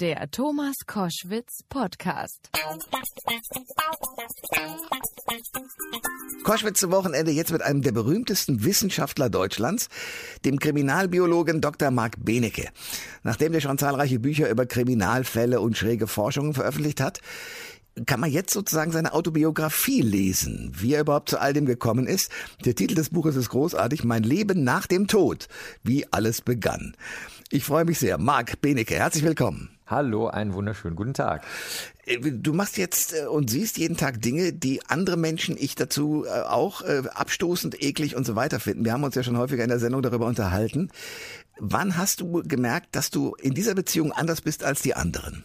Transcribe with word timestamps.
Der 0.00 0.30
Thomas 0.30 0.76
Koschwitz 0.86 1.64
Podcast. 1.68 2.50
Koschwitz 6.44 6.78
zum 6.78 6.92
Wochenende 6.92 7.32
jetzt 7.32 7.50
mit 7.50 7.62
einem 7.62 7.82
der 7.82 7.90
berühmtesten 7.90 8.62
Wissenschaftler 8.62 9.28
Deutschlands, 9.28 9.88
dem 10.44 10.60
Kriminalbiologen 10.60 11.60
Dr. 11.60 11.90
Marc 11.90 12.14
Benecke. 12.24 12.68
Nachdem 13.24 13.50
der 13.50 13.60
schon 13.60 13.76
zahlreiche 13.76 14.20
Bücher 14.20 14.48
über 14.48 14.66
Kriminalfälle 14.66 15.60
und 15.60 15.76
schräge 15.76 16.06
Forschungen 16.06 16.54
veröffentlicht 16.54 17.00
hat, 17.00 17.18
kann 18.06 18.20
man 18.20 18.30
jetzt 18.30 18.52
sozusagen 18.52 18.92
seine 18.92 19.14
Autobiografie 19.14 20.02
lesen, 20.02 20.72
wie 20.78 20.94
er 20.94 21.00
überhaupt 21.00 21.30
zu 21.30 21.40
all 21.40 21.52
dem 21.52 21.66
gekommen 21.66 22.06
ist. 22.06 22.30
Der 22.64 22.76
Titel 22.76 22.94
des 22.94 23.10
Buches 23.10 23.34
ist 23.34 23.48
großartig, 23.48 24.04
Mein 24.04 24.22
Leben 24.22 24.62
nach 24.62 24.86
dem 24.86 25.08
Tod, 25.08 25.48
wie 25.82 26.06
alles 26.12 26.40
begann. 26.40 26.96
Ich 27.50 27.64
freue 27.64 27.84
mich 27.84 27.98
sehr. 27.98 28.16
Marc 28.16 28.60
Benecke, 28.60 28.94
herzlich 28.94 29.24
willkommen. 29.24 29.70
Hallo, 29.90 30.26
einen 30.26 30.52
wunderschönen 30.52 30.96
guten 30.96 31.14
Tag. 31.14 31.42
Äh, 32.04 32.18
du 32.18 32.52
machst 32.52 32.76
jetzt 32.76 33.14
äh, 33.14 33.24
und 33.24 33.48
siehst 33.48 33.78
jeden 33.78 33.96
Tag 33.96 34.20
Dinge, 34.20 34.52
die 34.52 34.84
andere 34.86 35.16
Menschen, 35.16 35.56
ich 35.58 35.76
dazu 35.76 36.26
äh, 36.26 36.42
auch 36.42 36.82
abstoßend, 36.82 37.82
eklig 37.82 38.14
und 38.14 38.26
so 38.26 38.36
weiter 38.36 38.60
finden. 38.60 38.84
Wir 38.84 38.92
haben 38.92 39.04
uns 39.04 39.14
ja 39.14 39.22
schon 39.22 39.38
häufiger 39.38 39.62
in 39.62 39.70
der 39.70 39.78
Sendung 39.78 40.02
darüber 40.02 40.26
unterhalten. 40.26 40.90
Wann 41.58 41.96
hast 41.96 42.20
du 42.20 42.42
gemerkt, 42.44 42.88
dass 42.92 43.10
du 43.10 43.34
in 43.40 43.54
dieser 43.54 43.74
Beziehung 43.74 44.12
anders 44.12 44.42
bist 44.42 44.62
als 44.62 44.82
die 44.82 44.94
anderen? 44.94 45.42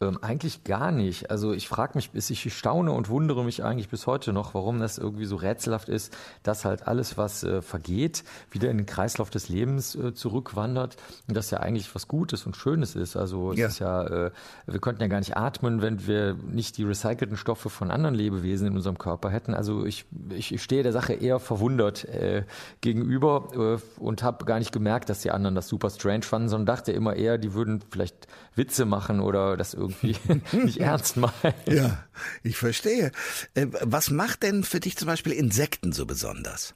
Ähm, 0.00 0.18
eigentlich 0.22 0.64
gar 0.64 0.90
nicht. 0.90 1.30
Also 1.30 1.52
ich 1.52 1.68
frage 1.68 1.92
mich, 1.94 2.10
bis 2.10 2.28
ich 2.28 2.52
staune 2.52 2.90
und 2.90 3.08
wundere 3.08 3.44
mich 3.44 3.62
eigentlich 3.62 3.88
bis 3.88 4.08
heute 4.08 4.32
noch, 4.32 4.52
warum 4.52 4.80
das 4.80 4.98
irgendwie 4.98 5.24
so 5.24 5.36
rätselhaft 5.36 5.88
ist, 5.88 6.16
dass 6.42 6.64
halt 6.64 6.88
alles, 6.88 7.16
was 7.16 7.44
äh, 7.44 7.62
vergeht, 7.62 8.24
wieder 8.50 8.70
in 8.70 8.78
den 8.78 8.86
Kreislauf 8.86 9.30
des 9.30 9.48
Lebens 9.48 9.94
äh, 9.94 10.12
zurückwandert 10.12 10.96
und 11.28 11.36
das 11.36 11.52
ja 11.52 11.60
eigentlich 11.60 11.94
was 11.94 12.08
Gutes 12.08 12.44
und 12.44 12.56
Schönes 12.56 12.96
ist. 12.96 13.16
Also 13.16 13.52
es 13.52 13.58
ja. 13.58 13.66
ist 13.68 13.78
ja, 13.78 14.04
äh, 14.04 14.30
wir 14.66 14.80
könnten 14.80 15.00
ja 15.00 15.06
gar 15.06 15.20
nicht 15.20 15.36
atmen, 15.36 15.80
wenn 15.80 16.06
wir 16.08 16.34
nicht 16.34 16.76
die 16.76 16.82
recycelten 16.82 17.36
Stoffe 17.36 17.70
von 17.70 17.92
anderen 17.92 18.16
Lebewesen 18.16 18.66
in 18.66 18.74
unserem 18.74 18.98
Körper 18.98 19.30
hätten. 19.30 19.54
Also 19.54 19.84
ich, 19.86 20.06
ich, 20.30 20.52
ich 20.52 20.62
stehe 20.62 20.82
der 20.82 20.92
Sache 20.92 21.12
eher 21.12 21.38
verwundert 21.38 22.04
äh, 22.06 22.44
gegenüber 22.80 23.78
äh, 23.78 24.00
und 24.00 24.24
habe 24.24 24.44
gar 24.44 24.58
nicht 24.58 24.72
gemerkt, 24.72 25.08
dass 25.08 25.20
die 25.20 25.30
anderen 25.30 25.54
das 25.54 25.68
super 25.68 25.88
strange 25.90 26.22
fanden, 26.22 26.48
sondern 26.48 26.66
dachte 26.66 26.90
immer 26.90 27.14
eher, 27.14 27.38
die 27.38 27.54
würden 27.54 27.80
vielleicht 27.90 28.26
Witze 28.56 28.84
machen 28.86 29.20
oder 29.20 29.56
das 29.56 29.74
irgendwie 29.88 30.16
nicht 30.56 30.78
ernst 30.78 31.16
meinen. 31.16 31.32
Ja, 31.66 32.04
ich 32.42 32.56
verstehe. 32.56 33.12
Äh, 33.54 33.66
was 33.80 34.10
macht 34.10 34.42
denn 34.42 34.64
für 34.64 34.80
dich 34.80 34.96
zum 34.96 35.06
Beispiel 35.06 35.32
Insekten 35.32 35.92
so 35.92 36.06
besonders? 36.06 36.74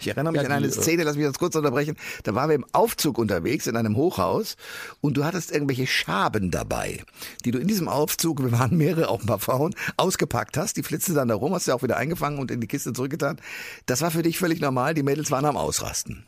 Ich 0.00 0.08
erinnere 0.08 0.32
mich 0.32 0.42
ja, 0.42 0.48
an 0.48 0.52
eine 0.52 0.70
Szene, 0.70 1.02
lass 1.02 1.16
mich 1.16 1.26
das 1.26 1.38
kurz 1.38 1.54
unterbrechen. 1.56 1.96
Da 2.22 2.34
waren 2.34 2.48
wir 2.48 2.54
im 2.54 2.64
Aufzug 2.72 3.18
unterwegs 3.18 3.66
in 3.66 3.76
einem 3.76 3.96
Hochhaus 3.96 4.56
und 5.00 5.16
du 5.16 5.24
hattest 5.24 5.50
irgendwelche 5.50 5.86
Schaben 5.86 6.50
dabei, 6.50 7.02
die 7.44 7.50
du 7.50 7.58
in 7.58 7.66
diesem 7.66 7.88
Aufzug, 7.88 8.42
wir 8.42 8.52
waren 8.52 8.76
mehrere, 8.76 9.08
auch 9.08 9.20
ein 9.20 9.26
paar 9.26 9.40
Frauen, 9.40 9.74
ausgepackt 9.96 10.56
hast. 10.56 10.76
Die 10.76 10.82
flitzte 10.82 11.14
dann 11.14 11.28
da 11.28 11.34
rum, 11.34 11.52
hast 11.54 11.68
du 11.68 11.72
auch 11.72 11.82
wieder 11.82 11.96
eingefangen 11.96 12.38
und 12.38 12.50
in 12.50 12.60
die 12.60 12.68
Kiste 12.68 12.92
zurückgetan. 12.92 13.40
Das 13.86 14.00
war 14.00 14.10
für 14.10 14.22
dich 14.22 14.38
völlig 14.38 14.60
normal. 14.60 14.94
Die 14.94 15.02
Mädels 15.02 15.30
waren 15.30 15.44
am 15.44 15.56
Ausrasten. 15.56 16.24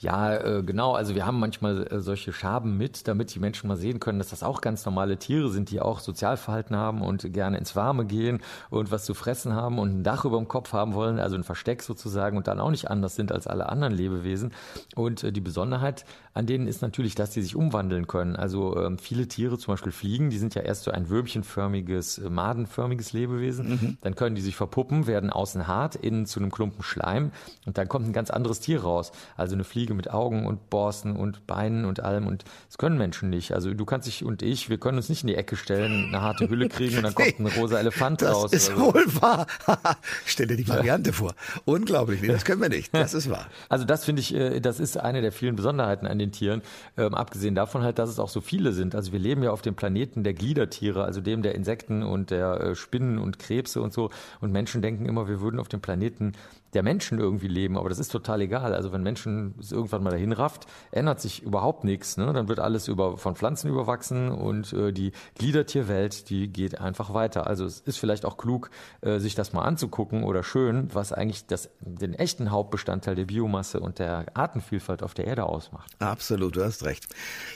Ja, 0.00 0.36
äh, 0.36 0.62
genau. 0.62 0.92
Also 0.92 1.16
wir 1.16 1.26
haben 1.26 1.40
manchmal 1.40 1.86
äh, 1.88 2.00
solche 2.00 2.32
Schaben 2.32 2.76
mit, 2.76 3.08
damit 3.08 3.34
die 3.34 3.40
Menschen 3.40 3.66
mal 3.66 3.76
sehen 3.76 3.98
können, 3.98 4.18
dass 4.18 4.30
das 4.30 4.44
auch 4.44 4.60
ganz 4.60 4.86
normale 4.86 5.16
Tiere 5.18 5.48
sind, 5.50 5.70
die 5.70 5.80
auch 5.80 5.98
Sozialverhalten 5.98 6.76
haben 6.76 7.02
und 7.02 7.32
gerne 7.32 7.58
ins 7.58 7.74
Warme 7.74 8.06
gehen 8.06 8.40
und 8.70 8.92
was 8.92 9.04
zu 9.04 9.14
fressen 9.14 9.54
haben 9.54 9.80
und 9.80 9.98
ein 9.98 10.02
Dach 10.04 10.24
über 10.24 10.36
dem 10.36 10.46
Kopf 10.46 10.72
haben 10.72 10.94
wollen, 10.94 11.18
also 11.18 11.34
ein 11.34 11.42
Versteck 11.42 11.82
sozusagen 11.82 12.36
und 12.36 12.46
dann 12.46 12.60
auch 12.60 12.70
nicht 12.70 12.88
anders 12.88 13.16
sind 13.16 13.32
als 13.32 13.48
alle 13.48 13.68
anderen 13.68 13.92
Lebewesen. 13.92 14.52
Und 14.94 15.24
äh, 15.24 15.32
die 15.32 15.40
Besonderheit 15.40 16.04
an 16.32 16.46
denen 16.46 16.68
ist 16.68 16.82
natürlich, 16.82 17.16
dass 17.16 17.32
sie 17.32 17.42
sich 17.42 17.56
umwandeln 17.56 18.06
können. 18.06 18.36
Also 18.36 18.80
ähm, 18.80 18.98
viele 18.98 19.26
Tiere, 19.26 19.58
zum 19.58 19.72
Beispiel 19.72 19.90
Fliegen, 19.90 20.30
die 20.30 20.38
sind 20.38 20.54
ja 20.54 20.62
erst 20.62 20.84
so 20.84 20.92
ein 20.92 21.08
würmchenförmiges, 21.08 22.20
madenförmiges 22.30 23.12
Lebewesen. 23.12 23.68
Mhm. 23.68 23.98
Dann 24.02 24.14
können 24.14 24.36
die 24.36 24.42
sich 24.42 24.54
verpuppen, 24.54 25.08
werden 25.08 25.30
außen 25.30 25.66
hart, 25.66 25.96
innen 25.96 26.26
zu 26.26 26.38
einem 26.38 26.52
Klumpen 26.52 26.84
Schleim 26.84 27.32
und 27.66 27.76
dann 27.76 27.88
kommt 27.88 28.06
ein 28.06 28.12
ganz 28.12 28.30
anderes 28.30 28.60
Tier 28.60 28.82
raus. 28.82 29.10
Also 29.36 29.56
eine 29.56 29.64
Fliege 29.64 29.87
Fliege 29.88 29.94
mit 29.94 30.10
Augen 30.10 30.46
und 30.46 30.68
Borsten 30.68 31.16
und 31.16 31.46
Beinen 31.46 31.86
und 31.86 32.00
allem. 32.00 32.26
Und 32.26 32.44
das 32.66 32.76
können 32.76 32.98
Menschen 32.98 33.30
nicht. 33.30 33.52
Also 33.52 33.72
du 33.72 33.84
kannst 33.86 34.06
dich 34.06 34.24
und 34.24 34.42
ich, 34.42 34.68
wir 34.68 34.78
können 34.78 34.98
uns 34.98 35.08
nicht 35.08 35.22
in 35.22 35.28
die 35.28 35.34
Ecke 35.34 35.56
stellen, 35.56 36.08
eine 36.08 36.20
harte 36.20 36.48
Hülle 36.48 36.68
kriegen 36.68 36.98
und 36.98 37.04
dann 37.04 37.14
kommt 37.14 37.40
ein 37.40 37.46
rosa 37.46 37.78
Elefant 37.78 38.20
das 38.20 38.34
raus. 38.34 38.50
Das 38.50 38.68
ist 38.68 38.76
so. 38.76 38.80
wohl 38.80 39.04
wahr. 39.20 39.46
Stell 40.26 40.46
dir 40.46 40.56
die 40.56 40.68
Variante 40.68 41.12
vor. 41.12 41.34
Unglaublich. 41.64 42.20
Nee, 42.20 42.28
das 42.28 42.44
können 42.44 42.60
wir 42.60 42.68
nicht. 42.68 42.94
Das 42.94 43.14
ist 43.14 43.30
wahr. 43.30 43.46
Also 43.70 43.84
das 43.84 44.04
finde 44.04 44.20
ich, 44.20 44.34
äh, 44.34 44.60
das 44.60 44.80
ist 44.80 44.96
eine 44.98 45.20
der 45.20 45.32
vielen 45.32 45.56
Besonderheiten 45.56 46.06
an 46.06 46.18
den 46.18 46.32
Tieren. 46.32 46.62
Ähm, 46.96 47.14
abgesehen 47.14 47.54
davon 47.54 47.82
halt, 47.82 47.98
dass 47.98 48.10
es 48.10 48.18
auch 48.18 48.28
so 48.28 48.40
viele 48.40 48.72
sind. 48.72 48.94
Also 48.94 49.12
wir 49.12 49.18
leben 49.18 49.42
ja 49.42 49.50
auf 49.50 49.62
dem 49.62 49.74
Planeten 49.74 50.24
der 50.24 50.34
Gliedertiere, 50.34 51.04
also 51.04 51.20
dem 51.20 51.42
der 51.42 51.54
Insekten 51.54 52.02
und 52.02 52.30
der 52.30 52.60
äh, 52.60 52.74
Spinnen 52.74 53.18
und 53.18 53.38
Krebse 53.38 53.80
und 53.80 53.92
so. 53.92 54.10
Und 54.40 54.52
Menschen 54.52 54.82
denken 54.82 55.06
immer, 55.06 55.28
wir 55.28 55.40
würden 55.40 55.60
auf 55.60 55.68
dem 55.68 55.80
Planeten 55.80 56.32
der 56.74 56.82
Menschen 56.82 57.18
irgendwie 57.18 57.48
leben, 57.48 57.78
aber 57.78 57.88
das 57.88 57.98
ist 57.98 58.12
total 58.12 58.42
egal. 58.42 58.74
Also 58.74 58.92
wenn 58.92 59.02
Menschen 59.02 59.54
es 59.58 59.72
irgendwann 59.72 60.02
mal 60.02 60.10
dahin 60.10 60.32
rafft, 60.32 60.66
ändert 60.90 61.20
sich 61.20 61.42
überhaupt 61.42 61.84
nichts. 61.84 62.16
Ne? 62.16 62.32
Dann 62.32 62.48
wird 62.48 62.60
alles 62.60 62.88
über, 62.88 63.16
von 63.16 63.36
Pflanzen 63.36 63.68
überwachsen 63.68 64.30
und 64.30 64.72
äh, 64.72 64.92
die 64.92 65.12
Gliedertierwelt, 65.36 66.28
die 66.28 66.48
geht 66.48 66.80
einfach 66.80 67.14
weiter. 67.14 67.46
Also 67.46 67.64
es 67.64 67.80
ist 67.80 67.98
vielleicht 67.98 68.24
auch 68.24 68.36
klug, 68.36 68.70
äh, 69.00 69.18
sich 69.18 69.34
das 69.34 69.52
mal 69.52 69.62
anzugucken 69.62 70.24
oder 70.24 70.42
schön, 70.42 70.88
was 70.92 71.12
eigentlich 71.12 71.46
das, 71.46 71.70
den 71.80 72.14
echten 72.14 72.50
Hauptbestandteil 72.50 73.14
der 73.14 73.24
Biomasse 73.24 73.80
und 73.80 73.98
der 73.98 74.26
Artenvielfalt 74.34 75.02
auf 75.02 75.14
der 75.14 75.26
Erde 75.26 75.44
ausmacht. 75.44 75.90
Absolut, 76.00 76.56
du 76.56 76.64
hast 76.64 76.84
recht. 76.84 77.06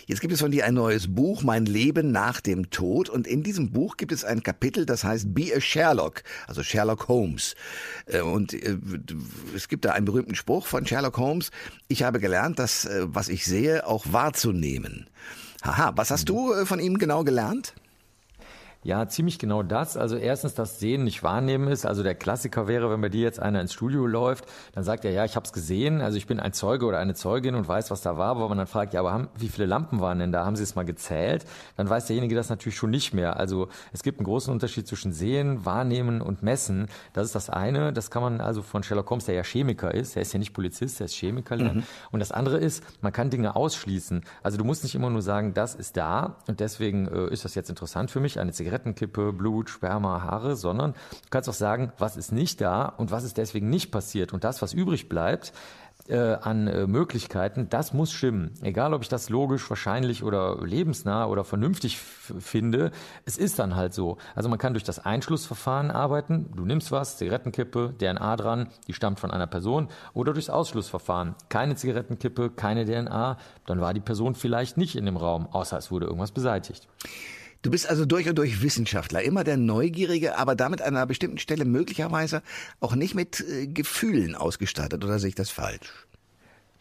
Jetzt 0.07 0.21
gibt 0.21 0.33
es 0.33 0.41
von 0.41 0.51
dir 0.51 0.65
ein 0.65 0.75
neues 0.75 1.15
Buch, 1.15 1.43
Mein 1.43 1.67
Leben 1.67 2.13
nach 2.13 2.41
dem 2.41 2.71
Tod. 2.71 3.11
Und 3.11 3.27
in 3.27 3.43
diesem 3.43 3.73
Buch 3.73 3.97
gibt 3.97 4.13
es 4.13 4.25
ein 4.25 4.43
Kapitel, 4.43 4.87
das 4.87 5.05
heißt 5.05 5.35
Be 5.35 5.53
a 5.55 5.61
Sherlock, 5.61 6.23
also 6.47 6.63
Sherlock 6.63 7.09
Holmes. 7.09 7.55
Äh, 8.07 8.23
und 8.23 8.55
äh, 8.55 8.79
es 9.55 9.69
gibt 9.69 9.85
da 9.85 9.93
einen 9.93 10.05
berühmten 10.05 10.35
Spruch 10.35 10.67
von 10.67 10.87
Sherlock 10.87 11.19
Holmes. 11.19 11.51
Ich 11.89 12.03
habe 12.03 12.21
gelernt, 12.21 12.59
das, 12.59 12.85
äh, 12.85 13.03
was 13.05 13.29
ich 13.29 13.45
sehe, 13.45 13.87
auch 13.87 14.05
wahrzunehmen. 14.11 15.07
Haha, 15.63 15.93
was 15.97 16.11
hast 16.11 16.29
du 16.29 16.65
von 16.65 16.81
ihm 16.81 16.99
genau 16.99 17.25
gelernt? 17.25 17.75
Ja, 18.85 19.07
ziemlich 19.07 19.39
genau 19.39 19.63
das. 19.63 19.97
Also 19.97 20.17
erstens, 20.17 20.55
dass 20.55 20.81
Sehen 20.81 21.05
nicht 21.05 21.23
wahrnehmen 21.23 21.69
ist. 21.69 21.87
Also 21.87 22.03
der 22.03 22.17
Klassiker 22.17 22.67
wäre, 22.67 22.91
wenn 22.91 23.01
bei 23.01 23.09
dir 23.09 23.23
jetzt 23.23 23.41
einer 23.41 23.61
ins 23.61 23.73
Studio 23.73 24.07
läuft, 24.07 24.47
dann 24.73 24.83
sagt 24.83 25.05
er, 25.05 25.13
ja, 25.13 25.25
ich 25.25 25.37
habe 25.37 25.47
es 25.47 25.53
gesehen, 25.53 26.01
also 26.01 26.17
ich 26.17 26.27
bin 26.27 26.41
ein 26.41 26.53
Zeuge 26.53 26.87
oder 26.87 26.99
eine 26.99 27.15
Zeugin 27.15 27.55
und 27.55 27.69
weiß, 27.69 27.93
was 27.93 28.03
da 28.03 28.19
war. 28.19 28.31
Aber 28.31 28.49
man 28.49 28.59
dann 28.59 28.67
fragt, 28.67 28.93
ja, 28.93 29.01
aber 29.01 29.13
haben, 29.13 29.29
wie 29.39 29.49
viele 29.49 29.67
Lampen 29.67 30.01
waren 30.01 30.19
denn 30.19 30.33
da? 30.33 30.45
Haben 30.45 30.57
Sie 30.57 30.65
es 30.65 30.75
mal 30.75 30.85
gezählt? 30.85 31.45
Dann 31.77 31.89
weiß 31.89 32.07
derjenige 32.07 32.35
das 32.35 32.49
natürlich 32.49 32.77
schon 32.77 32.91
nicht 32.91 33.15
mehr. 33.15 33.37
Also 33.37 33.69
es 33.93 34.03
gibt 34.03 34.19
einen 34.19 34.27
großen 34.27 34.53
Unterschied 34.53 34.89
zwischen 34.89 35.13
Sehen, 35.13 35.65
Wahrnehmen 35.65 36.21
und 36.21 36.43
Messen. 36.43 36.89
Das 37.13 37.27
ist 37.27 37.37
das 37.37 37.51
eine. 37.51 37.93
Das 37.93 38.11
kann 38.11 38.23
man 38.23 38.41
also 38.41 38.63
von 38.63 38.83
Sherlock 38.83 39.09
Holmes, 39.11 39.27
der 39.27 39.37
ja 39.37 39.45
Chemiker 39.45 39.95
ist, 39.95 40.17
der 40.17 40.23
ist 40.23 40.33
ja 40.33 40.41
nicht 40.41 40.55
Polizist, 40.55 40.99
der 40.99 41.07
ist 41.07 41.15
Chemiker. 41.15 41.57
Mhm. 41.57 41.85
Und 42.11 42.19
das 42.19 42.33
andere 42.33 42.59
ist, 42.59 42.83
man 43.01 43.13
kann 43.13 43.31
Dinge 43.31 43.55
ausschließen. 43.55 44.25
Also 44.43 44.59
du 44.59 44.65
musst 44.65 44.83
nicht 44.83 44.97
immer 44.97 45.09
nur 45.09 45.23
sagen, 45.23 45.55
das 45.55 45.77
ist 45.77 45.97
da 45.97 46.37
und 46.49 46.59
deswegen 46.59 47.07
äh, 47.07 47.33
ist 47.33 47.45
das 47.45 47.55
jetzt 47.55 47.71
interessant 47.71 48.11
für 48.11 48.19
mich, 48.19 48.41
eine 48.41 48.53
Zigarette 48.53 48.72
Zigarettenkippe, 48.73 49.33
Blut, 49.35 49.69
Sperma, 49.69 50.23
Haare, 50.23 50.57
sondern 50.57 50.93
du 50.93 51.29
kannst 51.31 51.49
auch 51.49 51.55
sagen, 51.55 51.93
was 51.99 52.17
ist 52.17 52.33
nicht 52.33 52.61
da 52.61 52.87
und 52.87 53.11
was 53.11 53.25
ist 53.25 53.37
deswegen 53.37 53.69
nicht 53.69 53.91
passiert. 53.91 54.33
Und 54.33 54.45
das, 54.45 54.63
was 54.63 54.73
übrig 54.73 55.11
bleibt, 55.11 55.53
äh, 56.09 56.17
an 56.17 56.67
äh, 56.67 56.87
Möglichkeiten, 56.87 57.69
das 57.69 57.93
muss 57.93 58.13
stimmen. 58.13 58.55
Egal, 58.63 58.95
ob 58.95 59.03
ich 59.03 59.09
das 59.09 59.29
logisch, 59.29 59.69
wahrscheinlich 59.69 60.25
oder 60.25 60.65
lebensnah 60.65 61.27
oder 61.27 61.45
vernünftig 61.45 61.99
finde, 61.99 62.93
es 63.27 63.37
ist 63.37 63.59
dann 63.59 63.77
halt 63.77 63.93
so. 63.93 64.17
Also 64.35 64.49
man 64.49 64.59
kann 64.59 64.73
durch 64.73 64.85
das 64.85 64.99
Einschlussverfahren 64.99 65.91
arbeiten. 65.91 66.51
Du 66.57 66.65
nimmst 66.65 66.91
was, 66.91 67.19
Zigarettenkippe, 67.19 67.95
DNA 67.99 68.37
dran, 68.37 68.69
die 68.89 68.95
stammt 68.95 69.21
von 69.21 69.31
einer 69.31 69.47
Person, 69.47 69.89
oder 70.15 70.33
durchs 70.33 70.51
Ausschlussverfahren. 70.51 71.35
Keine 71.51 71.77
Zigarettenkippe, 71.77 72.51
keine 72.51 72.87
DNA, 72.87 73.37
dann 73.67 73.81
war 73.81 73.93
die 73.93 74.01
Person 74.01 74.35
vielleicht 74.35 74.79
nicht 74.79 74.97
in 74.97 75.05
dem 75.05 75.19
Raum, 75.19 75.47
außer 75.47 75.77
es 75.77 75.91
wurde 75.91 76.07
irgendwas 76.07 76.33
beseitigt. 76.33 76.89
Du 77.63 77.71
bist 77.71 77.89
also 77.89 78.05
durch 78.07 78.29
und 78.29 78.37
durch 78.37 78.61
Wissenschaftler, 78.61 79.23
immer 79.23 79.45
der 79.45 79.57
Neugierige, 79.57 80.37
aber 80.37 80.57
damit 80.57 80.83
an 80.83 80.97
einer 80.97 81.07
bestimmten 81.07 81.39
Stelle 81.39 81.65
möglicherweise 81.65 82.43
auch 82.81 82.97
nicht 82.97 83.15
mit 83.15 83.41
äh, 83.41 83.69
Gefühlen 83.69 84.35
ausgestattet, 84.35 85.05
oder 85.05 85.21
sehe 85.21 85.29
ich 85.29 85.35
das 85.37 85.51
falsch? 85.51 86.07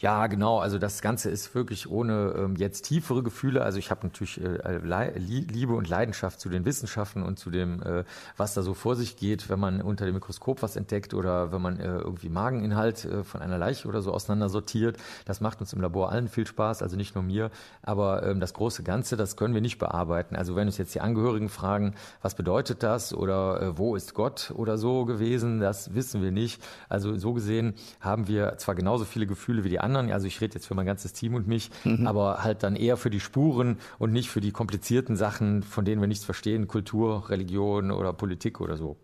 Ja, 0.01 0.25
genau. 0.25 0.57
Also 0.57 0.79
das 0.79 1.03
Ganze 1.03 1.29
ist 1.29 1.53
wirklich 1.53 1.87
ohne 1.87 2.33
ähm, 2.35 2.55
jetzt 2.55 2.85
tiefere 2.85 3.21
Gefühle. 3.21 3.61
Also 3.61 3.77
ich 3.77 3.91
habe 3.91 4.07
natürlich 4.07 4.41
äh, 4.41 5.11
Liebe 5.19 5.75
und 5.75 5.87
Leidenschaft 5.87 6.39
zu 6.39 6.49
den 6.49 6.65
Wissenschaften 6.65 7.21
und 7.21 7.37
zu 7.37 7.51
dem, 7.51 7.83
äh, 7.83 8.03
was 8.35 8.55
da 8.55 8.63
so 8.63 8.73
vor 8.73 8.95
sich 8.95 9.15
geht, 9.15 9.47
wenn 9.47 9.59
man 9.59 9.79
unter 9.79 10.07
dem 10.07 10.15
Mikroskop 10.15 10.63
was 10.63 10.75
entdeckt 10.75 11.13
oder 11.13 11.51
wenn 11.51 11.61
man 11.61 11.79
äh, 11.79 11.99
irgendwie 11.99 12.29
Mageninhalt 12.29 13.05
äh, 13.05 13.23
von 13.23 13.43
einer 13.43 13.59
Leiche 13.59 13.87
oder 13.87 14.01
so 14.01 14.11
auseinandersortiert. 14.11 14.97
Das 15.25 15.39
macht 15.39 15.61
uns 15.61 15.71
im 15.71 15.81
Labor 15.81 16.11
allen 16.11 16.29
viel 16.29 16.47
Spaß, 16.47 16.81
also 16.81 16.97
nicht 16.97 17.13
nur 17.13 17.23
mir. 17.23 17.51
Aber 17.83 18.23
ähm, 18.23 18.39
das 18.39 18.55
große 18.55 18.81
Ganze, 18.81 19.17
das 19.17 19.37
können 19.37 19.53
wir 19.53 19.61
nicht 19.61 19.77
bearbeiten. 19.77 20.35
Also 20.35 20.55
wenn 20.55 20.65
uns 20.65 20.79
jetzt 20.79 20.95
die 20.95 21.01
Angehörigen 21.01 21.49
fragen, 21.49 21.93
was 22.23 22.33
bedeutet 22.33 22.81
das 22.81 23.13
oder 23.13 23.61
äh, 23.61 23.77
wo 23.77 23.95
ist 23.95 24.15
Gott 24.15 24.51
oder 24.55 24.79
so 24.79 25.05
gewesen, 25.05 25.59
das 25.59 25.93
wissen 25.93 26.23
wir 26.23 26.31
nicht. 26.31 26.59
Also 26.89 27.15
so 27.17 27.33
gesehen 27.33 27.75
haben 27.99 28.27
wir 28.27 28.57
zwar 28.57 28.73
genauso 28.73 29.05
viele 29.05 29.27
Gefühle 29.27 29.63
wie 29.63 29.69
die 29.69 29.79
anderen, 29.79 29.90
anderen. 29.95 30.11
Also 30.11 30.27
ich 30.27 30.39
rede 30.41 30.55
jetzt 30.55 30.67
für 30.67 30.75
mein 30.75 30.85
ganzes 30.85 31.13
Team 31.13 31.35
und 31.35 31.47
mich, 31.47 31.69
mhm. 31.83 32.07
aber 32.07 32.43
halt 32.43 32.63
dann 32.63 32.75
eher 32.75 32.97
für 32.97 33.09
die 33.09 33.19
Spuren 33.19 33.77
und 33.99 34.11
nicht 34.11 34.29
für 34.29 34.41
die 34.41 34.51
komplizierten 34.51 35.15
Sachen, 35.15 35.63
von 35.63 35.85
denen 35.85 36.01
wir 36.01 36.07
nichts 36.07 36.25
verstehen, 36.25 36.67
Kultur, 36.67 37.29
Religion 37.29 37.91
oder 37.91 38.13
Politik 38.13 38.61
oder 38.61 38.77
so. 38.77 38.97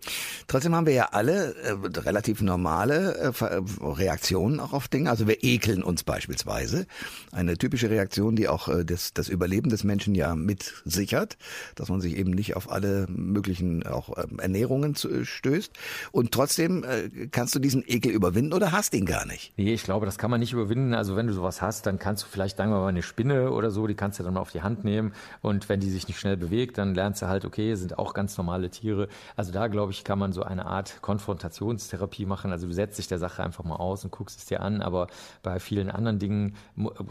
Trotzdem 0.47 0.75
haben 0.75 0.85
wir 0.85 0.93
ja 0.93 1.09
alle 1.11 1.55
äh, 1.55 1.99
relativ 1.99 2.41
normale 2.41 3.33
äh, 3.39 3.45
äh 3.45 3.61
Reaktionen 3.81 4.59
auch 4.59 4.73
auf 4.73 4.87
Dinge. 4.87 5.09
Also 5.09 5.27
wir 5.27 5.43
ekeln 5.43 5.83
uns 5.83 6.03
beispielsweise. 6.03 6.87
Eine 7.31 7.57
typische 7.57 7.89
Reaktion, 7.89 8.35
die 8.35 8.47
auch 8.47 8.69
äh, 8.69 8.85
das, 8.85 9.13
das 9.13 9.29
Überleben 9.29 9.69
des 9.69 9.83
Menschen 9.83 10.15
ja 10.15 10.35
mit 10.35 10.73
sichert, 10.85 11.37
dass 11.75 11.89
man 11.89 12.01
sich 12.01 12.17
eben 12.17 12.31
nicht 12.31 12.55
auf 12.55 12.71
alle 12.71 13.07
möglichen 13.09 13.85
auch 13.85 14.17
äh, 14.17 14.25
Ernährungen 14.37 14.95
zu, 14.95 15.09
äh, 15.09 15.25
stößt. 15.25 15.71
Und 16.11 16.31
trotzdem 16.31 16.83
äh, 16.83 17.27
kannst 17.27 17.55
du 17.55 17.59
diesen 17.59 17.83
Ekel 17.85 18.11
überwinden 18.11 18.53
oder 18.53 18.71
hast 18.71 18.93
ihn 18.93 19.05
gar 19.05 19.25
nicht? 19.25 19.53
Nee, 19.57 19.73
ich 19.73 19.83
glaube, 19.83 20.05
das 20.05 20.17
kann 20.17 20.31
man 20.31 20.39
nicht 20.39 20.53
überwinden. 20.53 20.76
Also 20.93 21.15
wenn 21.15 21.27
du 21.27 21.33
sowas 21.33 21.61
hast, 21.61 21.85
dann 21.85 21.99
kannst 21.99 22.23
du 22.23 22.27
vielleicht, 22.27 22.57
sagen 22.57 22.71
wir 22.71 22.79
mal, 22.79 22.87
eine 22.87 23.03
Spinne 23.03 23.51
oder 23.51 23.71
so, 23.71 23.87
die 23.87 23.95
kannst 23.95 24.19
du 24.19 24.23
dann 24.23 24.33
mal 24.33 24.39
auf 24.39 24.51
die 24.51 24.61
Hand 24.61 24.83
nehmen. 24.83 25.13
Und 25.41 25.69
wenn 25.69 25.79
die 25.79 25.89
sich 25.89 26.07
nicht 26.07 26.19
schnell 26.19 26.37
bewegt, 26.37 26.77
dann 26.77 26.95
lernst 26.95 27.21
du 27.21 27.27
halt, 27.27 27.45
okay, 27.45 27.75
sind 27.75 27.97
auch 27.97 28.13
ganz 28.13 28.37
normale 28.37 28.69
Tiere. 28.69 29.07
Also 29.35 29.51
da, 29.51 29.67
glaube 29.67 29.91
ich, 29.91 30.03
kann 30.03 30.19
man 30.19 30.33
so 30.33 30.43
eine 30.43 30.65
Art 30.65 31.01
Konfrontationstherapie 31.01 32.25
machen. 32.25 32.51
Also 32.51 32.67
du 32.67 32.73
setzt 32.73 32.97
dich 32.97 33.07
der 33.07 33.19
Sache 33.19 33.43
einfach 33.43 33.63
mal 33.63 33.75
aus 33.75 34.03
und 34.03 34.11
guckst 34.11 34.39
es 34.39 34.45
dir 34.45 34.61
an. 34.61 34.81
Aber 34.81 35.07
bei 35.43 35.59
vielen 35.59 35.89
anderen 35.89 36.19
Dingen 36.19 36.55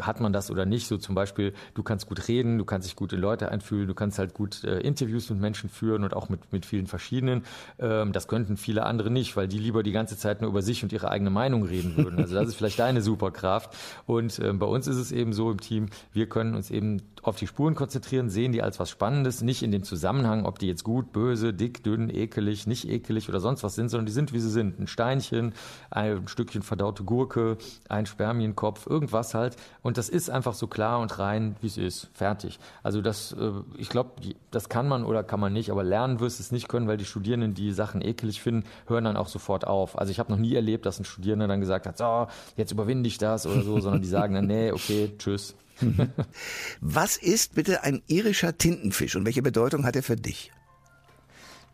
hat 0.01 0.21
man 0.21 0.33
das 0.33 0.51
oder 0.51 0.67
nicht. 0.67 0.87
So 0.87 0.99
zum 0.99 1.15
Beispiel, 1.15 1.55
du 1.75 1.83
kannst 1.83 2.07
gut 2.09 2.29
reden, 2.29 2.59
du 2.59 2.65
kannst 2.65 2.87
dich 2.89 2.97
gut 2.97 3.13
in 3.13 3.21
Leute 3.21 3.51
einfühlen, 3.51 3.89
du 3.89 3.95
kannst 3.95 4.19
halt 4.19 4.35
gut 4.35 4.65
äh, 4.65 4.81
Interviews 4.81 5.31
mit 5.31 5.41
Menschen 5.41 5.69
führen 5.69 6.05
und 6.05 6.15
auch 6.15 6.29
mit, 6.29 6.53
mit 6.53 6.67
vielen 6.67 6.87
verschiedenen. 6.87 7.45
Ähm, 7.79 8.13
das 8.13 8.29
könnten 8.29 8.57
viele 8.57 8.85
andere 8.85 9.11
nicht, 9.11 9.37
weil 9.37 9.49
die 9.49 9.59
lieber 9.59 9.83
die 9.83 9.93
ganze 9.93 10.17
Zeit 10.17 10.41
nur 10.41 10.51
über 10.51 10.63
sich 10.63 10.83
und 10.83 10.93
ihre 10.93 11.11
eigene 11.11 11.31
Meinung 11.31 11.65
reden 11.65 11.97
würden. 11.97 12.19
Also 12.19 12.35
das 12.35 12.49
ist 12.49 12.57
vielleicht 12.57 12.79
deine 12.79 13.03
Superkraft. 13.03 13.56
Und 14.07 14.39
äh, 14.39 14.53
bei 14.53 14.67
uns 14.67 14.87
ist 14.87 14.97
es 14.97 15.13
eben 15.13 15.33
so 15.33 15.51
im 15.51 15.61
Team, 15.61 15.87
wir 16.13 16.29
können 16.29 16.55
uns 16.55 16.71
eben 16.71 17.03
auf 17.23 17.37
die 17.37 17.47
Spuren 17.47 17.75
konzentrieren, 17.75 18.31
sehen 18.31 18.53
die 18.53 18.63
als 18.63 18.79
was 18.79 18.89
Spannendes, 18.89 19.43
nicht 19.43 19.63
in 19.63 19.73
dem 19.73 19.83
Zusammenhang, 19.83 20.47
ob 20.47 20.59
die 20.61 20.69
jetzt 20.69 20.85
gut, 20.85 21.13
böse, 21.13 21.53
dick, 21.53 21.83
dünn, 21.83 22.09
ekelig, 22.09 22.67
nicht 22.69 22.89
ekelig 22.89 23.29
oder 23.29 23.41
sonst 23.41 23.65
was 23.65 23.75
sind, 23.75 23.89
sondern 23.89 24.07
die 24.07 24.13
sind, 24.13 24.33
wie 24.33 24.39
sie 24.39 24.51
sind. 24.51 24.79
Ein 24.79 24.87
Steinchen, 24.87 25.53
ein 25.91 26.29
Stückchen 26.29 26.63
verdaute 26.63 27.03
Gurke, 27.03 27.59
ein 27.89 28.07
Spermienkopf, 28.07 28.87
irgendwas 28.87 29.35
halt. 29.35 29.57
Und 29.83 29.99
das 29.99 30.09
ist 30.09 30.31
einfach 30.31 30.55
so 30.55 30.69
klar 30.69 31.01
und 31.01 31.19
rein, 31.19 31.57
wie 31.61 31.67
es 31.67 31.77
ist. 31.77 32.09
Fertig. 32.15 32.61
Also 32.85 33.03
das, 33.03 33.33
äh, 33.33 33.51
ich 33.77 33.89
glaube, 33.89 34.11
das 34.53 34.69
kann 34.69 34.87
man 34.87 35.05
oder 35.05 35.25
kann 35.25 35.41
man 35.41 35.53
nicht, 35.53 35.71
aber 35.71 35.83
lernen 35.83 36.21
wirst 36.21 36.39
du 36.39 36.43
es 36.43 36.53
nicht 36.53 36.69
können, 36.69 36.87
weil 36.87 36.97
die 36.97 37.05
Studierenden, 37.05 37.55
die 37.55 37.73
Sachen 37.73 38.03
ekelig 38.03 38.41
finden, 38.41 38.65
hören 38.87 39.05
dann 39.05 39.17
auch 39.17 39.29
sofort 39.29 39.67
auf. 39.67 39.99
Also 39.99 40.13
ich 40.13 40.21
habe 40.21 40.33
noch 40.33 40.39
nie 40.39 40.55
erlebt, 40.55 40.87
dass 40.87 41.01
ein 41.01 41.05
Studierender 41.05 41.49
dann 41.49 41.61
gesagt 41.61 41.87
hat, 41.87 41.99
so, 41.99 42.29
jetzt 42.57 42.71
überwinde 42.71 43.09
ich 43.09 43.19
das 43.19 43.36
oder 43.45 43.63
so, 43.63 43.81
sondern 43.81 44.01
die 44.01 44.09
sagen 44.09 44.35
dann, 44.35 44.47
nee, 44.47 44.73
okay, 44.73 45.13
tschüss. 45.19 45.55
Was 46.81 47.17
ist 47.19 47.55
bitte 47.55 47.83
ein 47.83 48.03
irischer 48.07 48.57
Tintenfisch 48.57 49.17
und 49.17 49.27
welche 49.27 49.43
Bedeutung 49.43 49.85
hat 49.85 49.97
er 49.97 50.03
für 50.03 50.17
dich? 50.17 50.53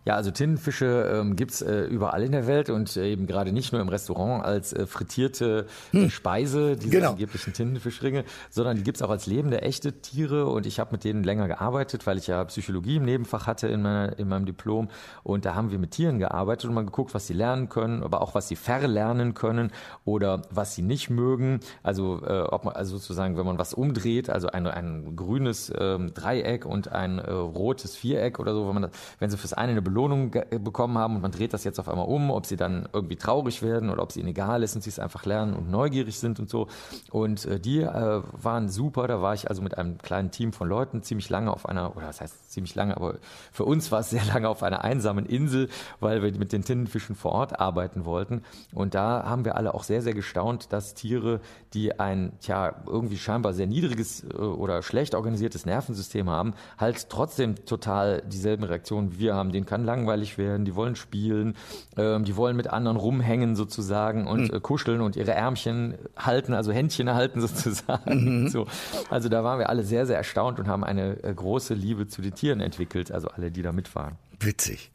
Ja, 0.05 0.17
also 0.17 0.31
Tintenfische 0.31 1.11
ähm, 1.15 1.37
gibt's 1.37 1.63
äh, 1.63 1.83
überall 1.83 2.23
in 2.23 2.33
der 2.33 2.47
Welt 2.47 2.71
und 2.71 2.97
äh, 2.97 3.13
eben 3.13 3.27
gerade 3.27 3.53
nicht 3.53 3.73
nur 3.73 3.81
im 3.81 3.89
Restaurant 3.89 4.45
als 4.45 4.73
äh, 4.73 4.87
frittierte 4.87 5.67
äh, 5.93 5.97
hm. 5.97 6.11
Speise, 6.11 6.77
diese 6.77 6.91
genau. 6.91 7.11
angeblichen 7.11 7.53
Tintenfischringe, 7.53 8.25
sondern 8.51 8.77
die 8.77 8.83
gibt's 8.83 9.03
auch 9.03 9.11
als 9.11 9.27
lebende, 9.27 9.63
echte 9.63 10.01
Tiere 10.01 10.47
und 10.47 10.67
ich 10.67 10.81
habe 10.81 10.93
mit 10.93 11.05
denen 11.05 11.23
länger 11.23 11.47
gearbeitet, 11.47 12.07
weil 12.07 12.19
ich 12.19 12.27
ja 12.27 12.45
Psychologie 12.45 12.97
im 12.97 13.05
Nebenfach 13.05 13.47
hatte 13.47 13.69
in, 13.69 13.83
meiner, 13.83 14.19
in 14.19 14.29
meinem 14.29 14.47
Diplom 14.47 14.89
und 15.23 15.45
da 15.45 15.55
haben 15.55 15.71
wir 15.71 15.79
mit 15.79 15.93
Tieren 15.93 16.19
gearbeitet 16.19 16.69
und 16.69 16.75
mal 16.75 16.85
geguckt, 16.85 17.15
was 17.15 17.29
sie 17.29 17.35
lernen 17.35 17.69
können, 17.69 18.03
aber 18.03 18.23
auch 18.23 18.35
was 18.35 18.49
sie 18.49 18.57
verlernen 18.57 19.35
können 19.35 19.71
oder 20.05 20.43
was 20.51 20.75
sie 20.75 20.83
nicht 20.83 21.11
mögen. 21.11 21.61
Also 21.85 22.25
äh, 22.27 22.41
ob 22.41 22.65
man 22.65 22.75
also 22.75 22.97
sozusagen, 22.97 23.37
wenn 23.37 23.47
man 23.47 23.59
was 23.59 23.73
umdreht, 23.73 24.31
also 24.31 24.49
ein, 24.49 24.67
ein 24.67 25.15
grünes 25.15 25.73
ähm, 25.79 26.13
Dreieck 26.13 26.67
und 26.67 26.91
ein 26.91 27.21
äh, 27.21 27.31
rotes 27.31 27.95
Viereck 27.95 28.41
oder 28.41 28.53
so, 28.53 28.67
wenn 28.67 28.75
man 28.75 28.83
das, 28.83 28.93
wenn 29.21 29.31
sie 29.31 29.37
fürs 29.37 29.53
eine 29.53 29.73
eine 29.73 29.83
Belohnung 29.93 30.31
bekommen 30.31 30.97
haben 30.97 31.17
und 31.17 31.23
man 31.23 31.33
dreht 31.33 31.53
das 31.53 31.65
jetzt 31.65 31.79
auf 31.79 31.89
einmal 31.89 32.07
um, 32.07 32.31
ob 32.31 32.47
sie 32.47 32.57
dann 32.57 32.89
irgendwie 32.93 33.17
traurig 33.17 33.63
werden 33.63 33.91
oder 33.91 34.03
ob 34.03 34.11
es 34.11 34.17
ihnen 34.17 34.29
egal 34.29 34.63
ist 34.63 34.75
und 34.75 34.83
sie 34.83 34.89
es 34.89 34.99
einfach 34.99 35.27
lernen 35.27 35.55
und 35.55 35.71
neugierig 35.71 36.19
sind 36.19 36.41
und 36.41 36.49
so. 36.49 36.69
Und 37.11 37.45
äh, 37.45 37.61
die 37.61 37.81
äh, 37.81 38.23
waren 38.33 38.69
super. 38.71 39.07
Da 39.07 39.21
war 39.21 39.35
ich 39.35 39.49
also 39.51 39.61
mit 39.61 39.77
einem 39.77 39.99
kleinen 39.99 40.31
Team 40.31 40.53
von 40.53 40.69
Leuten 40.69 41.03
ziemlich 41.03 41.29
lange 41.29 41.53
auf 41.53 41.69
einer, 41.69 41.95
oder 41.97 42.07
das 42.07 42.21
heißt 42.21 42.51
ziemlich 42.51 42.75
lange, 42.75 42.97
aber 42.97 43.17
für 43.53 43.65
uns 43.65 43.93
war 43.93 44.01
es 44.01 44.11
sehr 44.11 44.25
lange 44.25 44.49
auf 44.49 44.63
einer 44.63 44.83
einsamen 44.83 45.27
Insel, 45.27 45.69
weil 46.01 46.23
wir 46.23 46.33
mit 46.39 46.53
den 46.53 46.65
Tintenfischen 46.65 47.15
vor 47.15 47.33
Ort 47.33 47.61
arbeiten 47.61 48.05
wollten. 48.05 48.43
Und 48.73 48.95
da 48.95 49.25
haben 49.25 49.45
wir 49.45 49.57
alle 49.57 49.75
auch 49.75 49.85
sehr, 49.85 50.01
sehr 50.01 50.15
gestaunt, 50.15 50.73
dass 50.73 50.95
Tiere, 50.95 51.41
die 51.75 51.99
ein, 52.01 52.33
tja, 52.41 52.75
irgendwie 52.87 53.19
scheinbar 53.19 53.53
sehr 53.53 53.67
niedriges 53.67 54.25
äh, 54.25 54.37
oder 54.37 54.83
schlecht 54.83 55.15
organisiertes 55.15 55.67
Nervensystem 55.67 56.31
haben, 56.31 56.55
halt 56.79 57.11
trotzdem 57.11 57.67
total 57.67 58.23
dieselben 58.23 58.65
Reaktionen 58.65 59.13
wie 59.13 59.19
wir 59.19 59.35
haben. 59.35 59.53
Den 59.53 59.67
kann 59.67 59.82
kann 59.83 59.85
langweilig 59.85 60.39
werden, 60.39 60.65
die 60.65 60.75
wollen 60.75 60.97
spielen, 60.97 61.55
ähm, 61.97 62.25
die 62.25 62.37
wollen 62.37 62.57
mit 62.57 62.69
anderen 62.69 62.97
rumhängen 62.97 63.57
sozusagen 63.57 64.27
und 64.27 64.51
mhm. 64.51 64.57
äh, 64.57 64.61
kuscheln 64.61 65.01
und 65.01 65.17
ihre 65.17 65.33
Ärmchen 65.33 65.95
halten, 66.17 66.55
also 66.55 66.73
Händchen 66.73 67.13
halten 67.13 67.41
sozusagen. 67.47 68.43
Mhm. 68.43 68.49
So. 68.49 68.67
Also 69.11 69.29
da 69.29 69.45
waren 69.45 69.59
wir 69.59 69.69
alle 69.69 69.83
sehr, 69.83 70.07
sehr 70.07 70.17
erstaunt 70.17 70.59
und 70.59 70.69
haben 70.69 70.85
eine 70.85 71.23
äh, 71.23 71.35
große 71.35 71.75
Liebe 71.75 72.07
zu 72.07 72.23
den 72.23 72.35
Tieren 72.35 72.61
entwickelt, 72.61 73.11
also 73.11 73.29
alle, 73.29 73.51
die 73.51 73.63
da 73.63 73.73
mitfahren. 73.73 74.17
Witzig. 74.45 74.91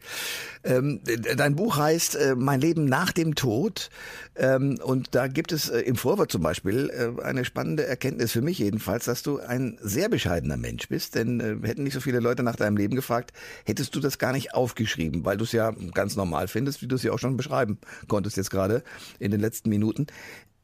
Ähm, 0.64 1.02
dein 1.38 1.56
Buch 1.56 1.78
heißt 1.78 2.16
äh, 2.16 2.36
Mein 2.36 2.60
Leben 2.60 2.86
nach 2.86 3.12
dem 3.12 3.36
Tod. 3.36 3.90
Ähm, 4.36 4.80
und 4.84 5.16
da 5.16 5.28
gibt 5.28 5.52
es 5.52 5.70
äh, 5.70 5.80
im 5.80 5.96
Vorwort 5.96 6.32
zum 6.32 6.42
Beispiel 6.42 6.90
äh, 6.90 7.22
eine 7.24 7.46
spannende 7.46 7.86
Erkenntnis 7.86 8.32
für 8.32 8.42
mich 8.42 8.60
jedenfalls, 8.60 9.06
dass 9.06 9.24
du 9.24 9.40
ein 9.40 9.78
sehr 9.82 10.10
bescheidener 10.10 10.58
Mensch 10.58 10.90
bist. 10.90 11.16
Denn 11.16 11.40
äh, 11.40 11.68
hätten 11.68 11.84
nicht 11.84 11.94
so 11.94 12.02
viele 12.02 12.20
Leute 12.20 12.44
nach 12.44 12.56
deinem 12.56 12.78
Leben 12.78 12.96
gefragt, 12.96 13.32
hättest 13.66 13.96
du 13.96 14.00
das 14.00 14.18
gar 14.18 14.34
nicht 14.34 14.54
aufgeschrieben, 14.54 15.24
weil 15.24 15.38
du 15.38 15.46
es 15.46 15.52
ja 15.52 15.72
ganz 15.94 16.16
normal 16.16 16.48
findest, 16.48 16.82
wie 16.82 16.88
du 16.88 16.96
es 16.96 17.04
ja 17.04 17.12
auch 17.12 17.20
schon 17.20 17.38
beschreiben 17.38 17.80
konntest 18.08 18.38
jetzt 18.38 18.52
gerade 18.52 18.84
in 19.20 19.32
den 19.32 19.40
letzten 19.40 19.70
Minuten. 19.70 20.08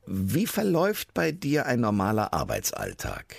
Wie 0.06 0.48
verläuft 0.48 1.14
bei 1.14 1.32
dir 1.32 1.66
ein 1.66 1.80
normaler 1.80 2.34
Arbeitsalltag? 2.34 3.36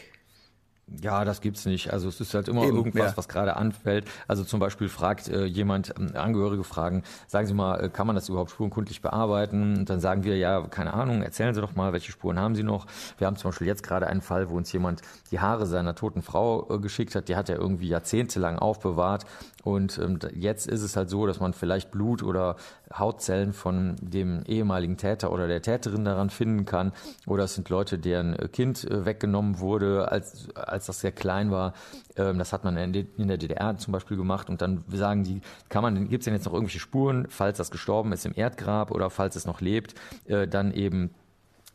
Ja, 1.00 1.24
das 1.24 1.40
gibt's 1.40 1.64
nicht. 1.66 1.92
Also 1.92 2.08
es 2.08 2.20
ist 2.20 2.34
halt 2.34 2.48
immer 2.48 2.64
Eben, 2.64 2.76
irgendwas, 2.76 3.12
ja. 3.12 3.16
was 3.16 3.28
gerade 3.28 3.56
anfällt. 3.56 4.06
Also 4.28 4.44
zum 4.44 4.60
Beispiel 4.60 4.88
fragt 4.88 5.28
äh, 5.28 5.44
jemand, 5.44 5.94
äh, 5.98 6.16
Angehörige 6.16 6.64
fragen, 6.64 7.02
sagen 7.26 7.46
Sie 7.46 7.54
mal, 7.54 7.84
äh, 7.84 7.88
kann 7.88 8.06
man 8.06 8.16
das 8.16 8.28
überhaupt 8.28 8.50
spurenkundlich 8.50 9.02
bearbeiten? 9.02 9.78
Und 9.78 9.90
dann 9.90 10.00
sagen 10.00 10.24
wir, 10.24 10.36
ja, 10.36 10.62
keine 10.68 10.94
Ahnung, 10.94 11.22
erzählen 11.22 11.54
Sie 11.54 11.60
doch 11.60 11.74
mal, 11.74 11.92
welche 11.92 12.12
Spuren 12.12 12.38
haben 12.38 12.54
Sie 12.54 12.62
noch? 12.62 12.86
Wir 13.18 13.26
haben 13.26 13.36
zum 13.36 13.50
Beispiel 13.50 13.66
jetzt 13.66 13.82
gerade 13.82 14.06
einen 14.06 14.20
Fall, 14.20 14.50
wo 14.50 14.56
uns 14.56 14.72
jemand 14.72 15.02
die 15.30 15.40
Haare 15.40 15.66
seiner 15.66 15.94
toten 15.94 16.22
Frau 16.22 16.68
äh, 16.70 16.78
geschickt 16.78 17.14
hat. 17.14 17.28
Die 17.28 17.36
hat 17.36 17.48
er 17.48 17.58
irgendwie 17.58 17.88
jahrzehntelang 17.88 18.58
aufbewahrt. 18.58 19.24
Und 19.62 19.98
ähm, 19.98 20.18
jetzt 20.34 20.66
ist 20.66 20.82
es 20.82 20.96
halt 20.96 21.08
so, 21.08 21.26
dass 21.26 21.40
man 21.40 21.54
vielleicht 21.54 21.90
Blut 21.90 22.22
oder 22.22 22.56
Hautzellen 22.92 23.54
von 23.54 23.96
dem 24.00 24.42
ehemaligen 24.44 24.98
Täter 24.98 25.32
oder 25.32 25.48
der 25.48 25.62
Täterin 25.62 26.04
daran 26.04 26.28
finden 26.28 26.66
kann. 26.66 26.92
Oder 27.26 27.44
es 27.44 27.54
sind 27.54 27.70
Leute, 27.70 27.98
deren 27.98 28.36
Kind 28.52 28.84
äh, 28.84 29.06
weggenommen 29.06 29.58
wurde, 29.60 30.12
als 30.12 30.48
als 30.54 30.83
das 30.86 31.00
sehr 31.00 31.12
klein 31.12 31.50
war. 31.50 31.74
Ähm, 32.16 32.38
das 32.38 32.52
hat 32.52 32.64
man 32.64 32.76
in 32.76 33.28
der 33.28 33.36
DDR 33.36 33.76
zum 33.76 33.92
Beispiel 33.92 34.16
gemacht 34.16 34.48
und 34.48 34.60
dann 34.62 34.84
sagen 34.88 35.24
die, 35.24 35.40
kann 35.68 35.82
man, 35.82 36.08
gibt 36.08 36.22
es 36.22 36.24
denn 36.24 36.34
jetzt 36.34 36.46
noch 36.46 36.52
irgendwelche 36.52 36.80
Spuren, 36.80 37.26
falls 37.28 37.58
das 37.58 37.70
gestorben 37.70 38.12
ist 38.12 38.26
im 38.26 38.32
Erdgrab 38.34 38.90
oder 38.90 39.10
falls 39.10 39.36
es 39.36 39.46
noch 39.46 39.60
lebt, 39.60 39.94
äh, 40.26 40.46
dann 40.46 40.72
eben 40.72 41.10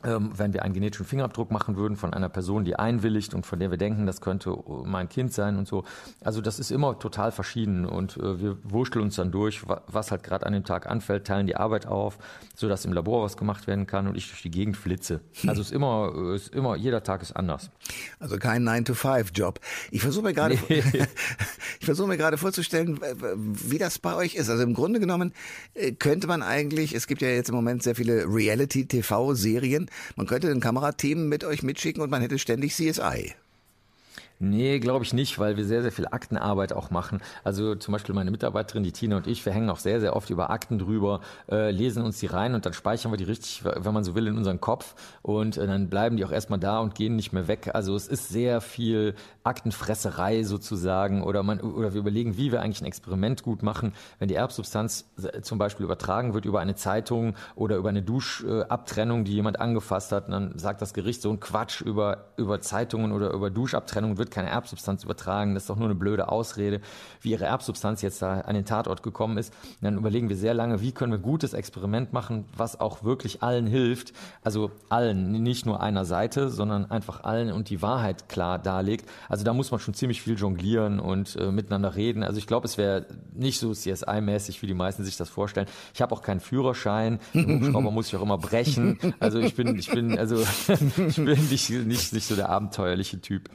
ähm, 0.03 0.31
wenn 0.35 0.53
wir 0.53 0.63
einen 0.63 0.73
genetischen 0.73 1.05
Fingerabdruck 1.05 1.51
machen 1.51 1.75
würden 1.75 1.97
von 1.97 2.13
einer 2.13 2.29
Person, 2.29 2.63
die 2.63 2.77
einwilligt 2.77 3.33
und 3.33 3.45
von 3.45 3.59
der 3.59 3.69
wir 3.71 3.77
denken, 3.77 4.05
das 4.05 4.21
könnte 4.21 4.57
mein 4.85 5.09
Kind 5.09 5.33
sein 5.33 5.57
und 5.57 5.67
so. 5.67 5.83
Also 6.21 6.41
das 6.41 6.59
ist 6.59 6.71
immer 6.71 6.97
total 6.99 7.31
verschieden 7.31 7.85
und 7.85 8.17
äh, 8.17 8.39
wir 8.39 8.57
wurschteln 8.63 9.03
uns 9.03 9.15
dann 9.15 9.31
durch, 9.31 9.61
was 9.87 10.11
halt 10.11 10.23
gerade 10.23 10.45
an 10.45 10.53
dem 10.53 10.63
Tag 10.63 10.89
anfällt, 10.89 11.27
teilen 11.27 11.47
die 11.47 11.55
Arbeit 11.55 11.85
auf, 11.85 12.17
so 12.55 12.69
dass 12.69 12.85
im 12.85 12.93
Labor 12.93 13.23
was 13.23 13.35
gemacht 13.35 13.67
werden 13.67 13.87
kann 13.87 14.07
und 14.07 14.15
ich 14.15 14.29
durch 14.29 14.41
die 14.41 14.51
Gegend 14.51 14.77
flitze. 14.77 15.19
Also 15.45 15.61
es 15.61 15.67
ist 15.67 15.73
immer, 15.73 16.13
äh, 16.15 16.35
ist 16.35 16.55
immer, 16.55 16.75
jeder 16.75 17.03
Tag 17.03 17.21
ist 17.21 17.33
anders. 17.33 17.69
Also 18.19 18.37
kein 18.37 18.67
9-to-5-Job. 18.67 19.59
Ich 19.91 20.01
versuche 20.01 20.23
mir 20.23 20.33
gerade, 20.33 20.57
nee. 20.69 20.81
ich 21.79 21.85
versuche 21.85 22.07
mir 22.07 22.17
gerade 22.17 22.37
vorzustellen, 22.37 22.99
wie 23.35 23.77
das 23.77 23.99
bei 23.99 24.15
euch 24.15 24.35
ist. 24.35 24.49
Also 24.49 24.63
im 24.63 24.73
Grunde 24.73 24.99
genommen 24.99 25.33
äh, 25.73 25.91
könnte 25.91 26.27
man 26.27 26.41
eigentlich, 26.41 26.95
es 26.95 27.07
gibt 27.07 27.21
ja 27.21 27.27
jetzt 27.29 27.49
im 27.49 27.55
Moment 27.55 27.83
sehr 27.83 27.95
viele 27.95 28.25
Reality-TV-Serien, 28.25 29.88
man 30.15 30.27
könnte 30.27 30.49
ein 30.49 30.59
Kamerateam 30.59 31.27
mit 31.27 31.43
euch 31.43 31.63
mitschicken 31.63 32.01
und 32.01 32.09
man 32.09 32.21
hätte 32.21 32.39
ständig 32.39 32.73
CSI. 32.75 33.33
Nee, 34.41 34.79
glaube 34.79 35.03
ich 35.03 35.11
nicht, 35.11 35.37
weil 35.37 35.57
wir 35.57 35.65
sehr, 35.65 35.81
sehr 35.81 35.91
viel 35.91 36.07
Aktenarbeit 36.07 36.71
auch 36.71 36.91
machen. 36.91 37.19
Also 37.43 37.75
zum 37.75 37.91
Beispiel 37.91 38.15
meine 38.15 38.31
Mitarbeiterin, 38.31 38.83
die 38.83 38.93
Tina 38.93 39.17
und 39.17 39.27
ich, 39.27 39.45
wir 39.45 39.51
hängen 39.51 39.69
auch 39.69 39.79
sehr, 39.79 39.99
sehr 39.99 40.15
oft 40.15 40.29
über 40.29 40.49
Akten 40.49 40.79
drüber, 40.79 41.19
äh, 41.51 41.71
lesen 41.71 42.03
uns 42.03 42.19
die 42.19 42.27
rein 42.27 42.55
und 42.55 42.65
dann 42.65 42.71
speichern 42.71 43.11
wir 43.11 43.17
die 43.17 43.25
richtig, 43.25 43.65
wenn 43.65 43.93
man 43.93 44.05
so 44.05 44.15
will, 44.15 44.27
in 44.27 44.37
unseren 44.37 44.61
Kopf 44.61 44.95
und 45.23 45.57
äh, 45.57 45.67
dann 45.67 45.89
bleiben 45.89 46.15
die 46.15 46.23
auch 46.23 46.31
erstmal 46.31 46.57
da 46.57 46.79
und 46.79 46.95
gehen 46.95 47.17
nicht 47.17 47.33
mehr 47.33 47.49
weg. 47.49 47.71
Also 47.73 47.93
es 47.97 48.07
ist 48.07 48.29
sehr 48.29 48.61
viel 48.61 49.13
Aktenfresserei 49.43 50.43
sozusagen 50.43 51.21
oder 51.21 51.43
man 51.43 51.59
oder 51.59 51.93
wir 51.93 51.99
überlegen, 51.99 52.37
wie 52.37 52.53
wir 52.53 52.61
eigentlich 52.61 52.79
ein 52.79 52.85
Experiment 52.85 53.43
gut 53.43 53.61
machen, 53.61 53.91
wenn 54.19 54.29
die 54.29 54.35
Erbsubstanz 54.35 55.03
äh, 55.21 55.41
zum 55.41 55.57
Beispiel 55.57 55.83
übertragen 55.83 56.33
wird 56.33 56.45
über 56.45 56.61
eine 56.61 56.75
Zeitung 56.75 57.35
oder 57.55 57.75
über 57.75 57.89
eine 57.89 58.03
Duschabtrennung, 58.03 59.25
die 59.25 59.33
jemand 59.33 59.59
angefasst 59.59 60.13
hat, 60.13 60.27
und 60.27 60.31
dann 60.31 60.57
sagt 60.57 60.81
das 60.81 60.93
Gericht 60.93 61.21
so 61.21 61.29
ein 61.29 61.41
Quatsch 61.41 61.81
über 61.81 62.29
über 62.37 62.61
Zeitungen 62.61 63.11
oder 63.11 63.31
über 63.31 63.49
Duschabtrennungen 63.49 64.17
wird 64.17 64.28
wird 64.29 64.35
keine 64.35 64.49
Erbsubstanz 64.49 65.03
übertragen, 65.03 65.53
das 65.53 65.63
ist 65.63 65.69
doch 65.69 65.75
nur 65.75 65.87
eine 65.87 65.95
blöde 65.95 66.29
Ausrede, 66.29 66.81
wie 67.21 67.31
ihre 67.31 67.45
Erbsubstanz 67.45 68.01
jetzt 68.01 68.21
da 68.21 68.41
an 68.41 68.53
den 68.53 68.65
Tatort 68.65 69.03
gekommen 69.03 69.37
ist. 69.37 69.53
Und 69.63 69.85
dann 69.85 69.97
überlegen 69.97 70.29
wir 70.29 70.35
sehr 70.35 70.53
lange, 70.53 70.81
wie 70.81 70.91
können 70.91 71.11
wir 71.11 71.19
gutes 71.19 71.53
Experiment 71.53 72.13
machen, 72.13 72.45
was 72.55 72.79
auch 72.79 73.03
wirklich 73.03 73.41
allen 73.41 73.67
hilft. 73.67 74.13
Also 74.43 74.71
allen, 74.89 75.31
nicht 75.43 75.65
nur 75.65 75.81
einer 75.81 76.05
Seite, 76.05 76.49
sondern 76.49 76.89
einfach 76.91 77.23
allen 77.23 77.51
und 77.51 77.69
die 77.69 77.81
Wahrheit 77.81 78.29
klar 78.29 78.59
darlegt. 78.59 79.09
Also 79.27 79.43
da 79.43 79.53
muss 79.53 79.71
man 79.71 79.79
schon 79.79 79.93
ziemlich 79.93 80.21
viel 80.21 80.37
jonglieren 80.37 80.99
und 80.99 81.35
äh, 81.35 81.51
miteinander 81.51 81.95
reden. 81.95 82.23
Also 82.23 82.37
ich 82.37 82.47
glaube, 82.47 82.67
es 82.67 82.77
wäre 82.77 83.05
nicht 83.33 83.59
so 83.59 83.71
CSI-mäßig, 83.71 84.61
wie 84.61 84.67
die 84.67 84.73
meisten 84.73 85.03
sich 85.03 85.17
das 85.17 85.29
vorstellen. 85.29 85.67
Ich 85.93 86.01
habe 86.01 86.13
auch 86.13 86.21
keinen 86.21 86.39
Führerschein. 86.39 87.19
Hubschrauber 87.33 87.91
muss 87.91 88.07
ich 88.07 88.15
auch 88.15 88.21
immer 88.21 88.37
brechen. 88.37 88.99
Also 89.19 89.39
ich 89.39 89.55
bin, 89.55 89.77
ich 89.77 89.89
bin, 89.89 90.17
also 90.17 90.37
ich 90.67 91.15
bin 91.15 91.49
nicht, 91.49 91.69
nicht, 91.69 92.13
nicht 92.13 92.27
so 92.27 92.35
der 92.35 92.49
abenteuerliche 92.49 93.19
Typ. 93.21 93.49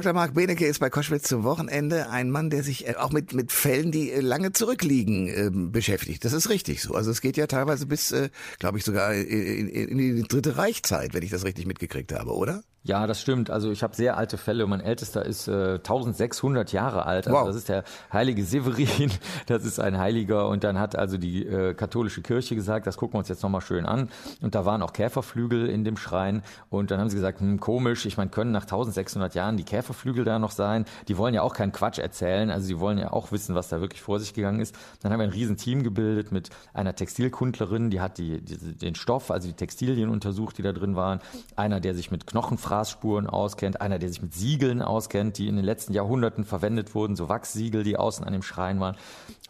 Dr. 0.00 0.14
Marc 0.14 0.32
Benecke 0.32 0.64
ist 0.64 0.78
bei 0.78 0.88
Koschwitz 0.88 1.24
zum 1.28 1.44
Wochenende 1.44 2.08
ein 2.08 2.30
Mann, 2.30 2.48
der 2.48 2.62
sich 2.62 2.88
äh, 2.88 2.94
auch 2.94 3.12
mit, 3.12 3.34
mit 3.34 3.52
Fällen, 3.52 3.92
die 3.92 4.10
äh, 4.10 4.20
lange 4.20 4.50
zurückliegen, 4.50 5.28
äh, 5.28 5.50
beschäftigt. 5.52 6.24
Das 6.24 6.32
ist 6.32 6.48
richtig 6.48 6.80
so. 6.80 6.94
Also 6.94 7.10
es 7.10 7.20
geht 7.20 7.36
ja 7.36 7.46
teilweise 7.46 7.84
bis, 7.84 8.10
äh, 8.10 8.30
glaube 8.58 8.78
ich, 8.78 8.84
sogar 8.84 9.12
in, 9.12 9.68
in, 9.68 9.88
in 9.90 9.98
die 9.98 10.22
dritte 10.22 10.56
Reichszeit, 10.56 11.12
wenn 11.12 11.22
ich 11.22 11.30
das 11.30 11.44
richtig 11.44 11.66
mitgekriegt 11.66 12.14
habe, 12.14 12.32
oder? 12.32 12.62
Ja, 12.82 13.06
das 13.06 13.20
stimmt. 13.20 13.50
Also 13.50 13.70
ich 13.70 13.82
habe 13.82 13.94
sehr 13.94 14.16
alte 14.16 14.38
Fälle. 14.38 14.66
Mein 14.66 14.80
ältester 14.80 15.24
ist 15.24 15.48
äh, 15.48 15.74
1600 15.74 16.72
Jahre 16.72 17.04
alt. 17.04 17.26
Also 17.26 17.38
wow. 17.38 17.46
Das 17.46 17.56
ist 17.56 17.68
der 17.68 17.84
heilige 18.12 18.44
Severin. 18.44 19.10
Das 19.46 19.64
ist 19.64 19.80
ein 19.80 19.98
Heiliger. 19.98 20.48
Und 20.48 20.64
dann 20.64 20.78
hat 20.78 20.96
also 20.96 21.18
die 21.18 21.44
äh, 21.44 21.74
katholische 21.74 22.22
Kirche 22.22 22.54
gesagt, 22.54 22.86
das 22.86 22.96
gucken 22.96 23.14
wir 23.14 23.18
uns 23.18 23.28
jetzt 23.28 23.42
nochmal 23.42 23.60
schön 23.60 23.84
an. 23.84 24.08
Und 24.40 24.54
da 24.54 24.64
waren 24.64 24.82
auch 24.82 24.92
Käferflügel 24.92 25.68
in 25.68 25.84
dem 25.84 25.96
Schrein. 25.96 26.42
Und 26.68 26.90
dann 26.90 27.00
haben 27.00 27.10
sie 27.10 27.16
gesagt, 27.16 27.40
hm, 27.40 27.58
komisch. 27.58 28.06
Ich 28.06 28.16
meine, 28.16 28.30
können 28.30 28.52
nach 28.52 28.62
1600 28.62 29.34
Jahren 29.34 29.56
die 29.56 29.64
Käferflügel 29.64 30.24
da 30.24 30.38
noch 30.38 30.52
sein? 30.52 30.84
Die 31.08 31.18
wollen 31.18 31.34
ja 31.34 31.42
auch 31.42 31.54
keinen 31.54 31.72
Quatsch 31.72 31.98
erzählen. 31.98 32.50
Also 32.50 32.66
sie 32.66 32.78
wollen 32.78 32.98
ja 32.98 33.12
auch 33.12 33.32
wissen, 33.32 33.54
was 33.54 33.68
da 33.68 33.80
wirklich 33.80 34.02
vor 34.02 34.20
sich 34.20 34.34
gegangen 34.34 34.60
ist. 34.60 34.74
Dann 35.02 35.12
haben 35.12 35.18
wir 35.18 35.24
ein 35.26 35.32
riesen 35.32 35.56
Team 35.56 35.82
gebildet 35.82 36.32
mit 36.32 36.50
einer 36.72 36.94
Textilkundlerin, 36.94 37.90
die 37.90 38.00
hat 38.00 38.18
die, 38.18 38.40
die 38.40 38.76
den 38.76 38.94
Stoff, 38.94 39.30
also 39.30 39.48
die 39.48 39.54
Textilien 39.54 40.10
untersucht, 40.10 40.58
die 40.58 40.62
da 40.62 40.72
drin 40.72 40.96
waren. 40.96 41.20
Einer, 41.56 41.80
der 41.80 41.94
sich 41.94 42.10
mit 42.10 42.26
Knochen 42.26 42.58
Fraßspuren 42.70 43.26
auskennt, 43.26 43.80
einer, 43.80 43.98
der 43.98 44.10
sich 44.10 44.22
mit 44.22 44.32
Siegeln 44.32 44.80
auskennt, 44.80 45.38
die 45.38 45.48
in 45.48 45.56
den 45.56 45.64
letzten 45.64 45.92
Jahrhunderten 45.92 46.44
verwendet 46.44 46.94
wurden, 46.94 47.16
so 47.16 47.28
Wachssiegel, 47.28 47.82
die 47.82 47.96
außen 47.96 48.24
an 48.24 48.32
dem 48.32 48.44
Schrein 48.44 48.78
waren. 48.78 48.96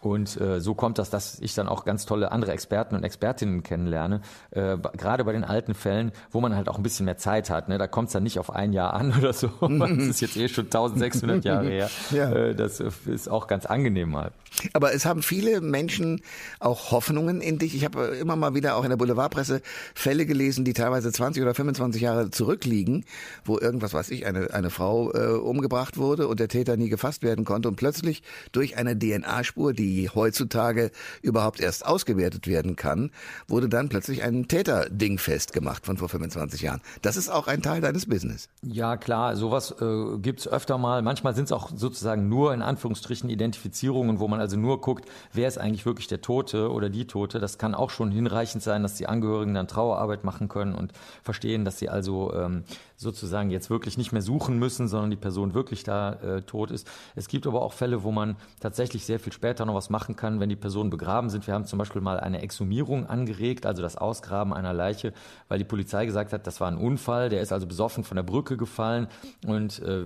Und 0.01 0.41
äh, 0.41 0.61
so 0.61 0.75
kommt 0.75 0.99
das, 0.99 1.11
dass 1.11 1.39
ich 1.41 1.55
dann 1.55 1.69
auch 1.69 1.85
ganz 1.85 2.07
tolle 2.07 2.33
andere 2.33 2.53
Experten 2.53 2.95
und 2.95 3.05
Expertinnen 3.05 3.63
kennenlerne, 3.63 4.23
äh, 4.51 4.79
gerade 4.79 5.25
bei 5.25 5.33
den 5.33 5.45
alten 5.45 5.75
Fällen, 5.75 6.13
wo 6.31 6.41
man 6.41 6.57
halt 6.57 6.71
auch 6.71 6.79
ein 6.79 6.83
bisschen 6.83 7.05
mehr 7.05 7.19
Zeit 7.19 7.51
hat. 7.51 7.69
Ne? 7.69 7.77
Da 7.77 7.87
kommt 7.87 8.07
es 8.09 8.15
dann 8.15 8.23
nicht 8.23 8.39
auf 8.39 8.51
ein 8.51 8.73
Jahr 8.73 8.95
an 8.95 9.13
oder 9.19 9.35
so. 9.35 9.49
das 9.61 9.91
ist 9.91 10.21
jetzt 10.23 10.37
eh 10.37 10.49
schon 10.49 10.65
1600 10.65 11.45
Jahre 11.45 11.69
her. 11.69 11.91
Ja. 12.11 12.33
Äh, 12.33 12.55
das 12.55 12.81
ist 12.81 13.29
auch 13.29 13.47
ganz 13.47 13.67
angenehm 13.67 14.11
mal. 14.11 14.33
Aber 14.73 14.93
es 14.95 15.05
haben 15.05 15.23
viele 15.23 15.61
Menschen 15.61 16.23
auch 16.59 16.91
Hoffnungen 16.91 17.41
in 17.41 17.59
dich. 17.59 17.75
Ich 17.75 17.85
habe 17.85 18.07
immer 18.21 18.37
mal 18.37 18.55
wieder 18.55 18.77
auch 18.77 18.85
in 18.85 18.91
der 18.91 18.97
Boulevardpresse 18.97 19.63
Fälle 19.95 20.27
gelesen, 20.27 20.65
die 20.65 20.73
teilweise 20.73 21.13
20 21.13 21.43
oder 21.43 21.55
25 21.55 22.03
Jahre 22.03 22.31
zurückliegen, 22.31 23.05
wo 23.45 23.59
irgendwas, 23.59 23.95
weiß 23.95 24.11
ich, 24.11 24.27
eine, 24.27 24.53
eine 24.53 24.71
Frau 24.71 25.13
äh, 25.13 25.33
umgebracht 25.33 25.97
wurde 25.97 26.29
und 26.29 26.41
der 26.41 26.49
Täter 26.49 26.77
nie 26.77 26.89
gefasst 26.89 27.23
werden 27.23 27.45
konnte 27.45 27.69
und 27.69 27.77
plötzlich 27.77 28.23
durch 28.53 28.77
eine 28.77 28.99
DNA-Spur, 28.99 29.73
die 29.73 30.09
heutzutage 30.09 30.91
überhaupt 31.23 31.61
erst 31.61 31.87
ausgewertet 31.87 32.47
werden 32.47 32.77
kann, 32.77 33.11
wurde 33.49 33.69
dann 33.69 33.89
plötzlich 33.89 34.23
ein 34.23 34.49
Täter-Ding 34.49 35.19
festgemacht 35.19 35.87
von 35.87 35.97
vor 35.97 36.09
25 36.09 36.63
Jahren. 36.63 36.81
Das 37.03 37.17
ist 37.17 37.29
auch 37.29 37.47
ein 37.47 37.63
Teil 37.63 37.81
deines 37.81 38.07
Business. 38.07 38.49
Ja, 38.63 38.97
klar, 38.97 39.37
sowas 39.37 39.75
äh, 39.81 40.19
gibt's 40.19 40.49
öfter 40.49 40.79
mal. 40.79 41.03
Manchmal 41.03 41.35
sind 41.35 41.45
es 41.45 41.53
auch 41.53 41.71
sozusagen 41.75 42.29
nur 42.29 42.53
in 42.55 42.63
Anführungsstrichen 42.63 43.31
Identifizierungen, 43.31 44.19
wo 44.19 44.29
man 44.29 44.41
also 44.41 44.57
nur 44.57 44.81
guckt, 44.81 45.09
wer 45.33 45.49
ist 45.49 45.59
eigentlich 45.59 45.87
wirklich 45.87 46.09
der 46.09 46.21
Tote 46.21 46.71
oder 46.71 46.89
die 46.89 47.07
Tote. 47.07 47.39
Das 47.39 47.59
kann 47.59 47.75
auch 47.75 47.91
schon 47.91 48.11
hinreichend 48.11 48.63
sein, 48.63 48.83
dass 48.83 48.95
die 48.95 49.07
Angehörigen 49.07 49.55
dann 49.55 49.69
Trauerarbeit 49.69 50.25
machen 50.25 50.49
können 50.49 50.75
und 50.75 50.93
verstehen, 51.23 51.65
dass 51.65 51.79
sie 51.79 51.89
also 51.89 52.33
ähm, 52.35 52.65
sozusagen 53.01 53.49
jetzt 53.49 53.71
wirklich 53.71 53.97
nicht 53.97 54.13
mehr 54.13 54.21
suchen 54.21 54.59
müssen, 54.59 54.87
sondern 54.87 55.11
die 55.11 55.17
Person 55.17 55.55
wirklich 55.55 55.85
da 55.85 56.13
äh, 56.13 56.43
tot 56.43 56.71
ist. 56.71 56.87
Es 57.17 57.29
gibt 57.29 57.47
aber 57.47 57.63
auch 57.63 57.73
Fälle, 57.73 58.03
wo 58.03 58.13
man 58.13 58.37
tatsächlich 58.61 59.07
sehr 59.07 59.19
viel 59.19 59.33
später 59.33 59.65
noch 59.65 59.75
was 59.75 59.89
machen 59.89 60.17
kann, 60.17 60.39
wenn 60.39 60.51
die 60.51 60.57
Personen 60.57 60.91
begraben 60.91 61.31
sind. 61.31 61.47
Wir 61.47 61.55
haben 61.55 61.65
zum 61.65 61.79
Beispiel 61.79 62.03
mal 62.03 62.21
eine 62.21 62.43
Exhumierung 62.43 63.07
angeregt, 63.07 63.65
also 63.65 63.81
das 63.81 63.97
Ausgraben 63.97 64.53
einer 64.53 64.75
Leiche, 64.75 65.15
weil 65.49 65.59
die 65.59 65.65
Polizei 65.65 66.05
gesagt 66.05 66.35
hat, 66.35 66.47
das 66.47 66.61
war 66.61 66.69
ein 66.69 66.77
Unfall, 66.77 67.31
der 67.31 67.41
ist 67.41 67.53
also 67.53 67.67
besoffen 67.67 68.05
von 68.05 68.17
der 68.17 68.23
Brücke 68.23 68.59
gefallen 68.59 69.09
und 69.47 69.79
äh, 69.79 70.05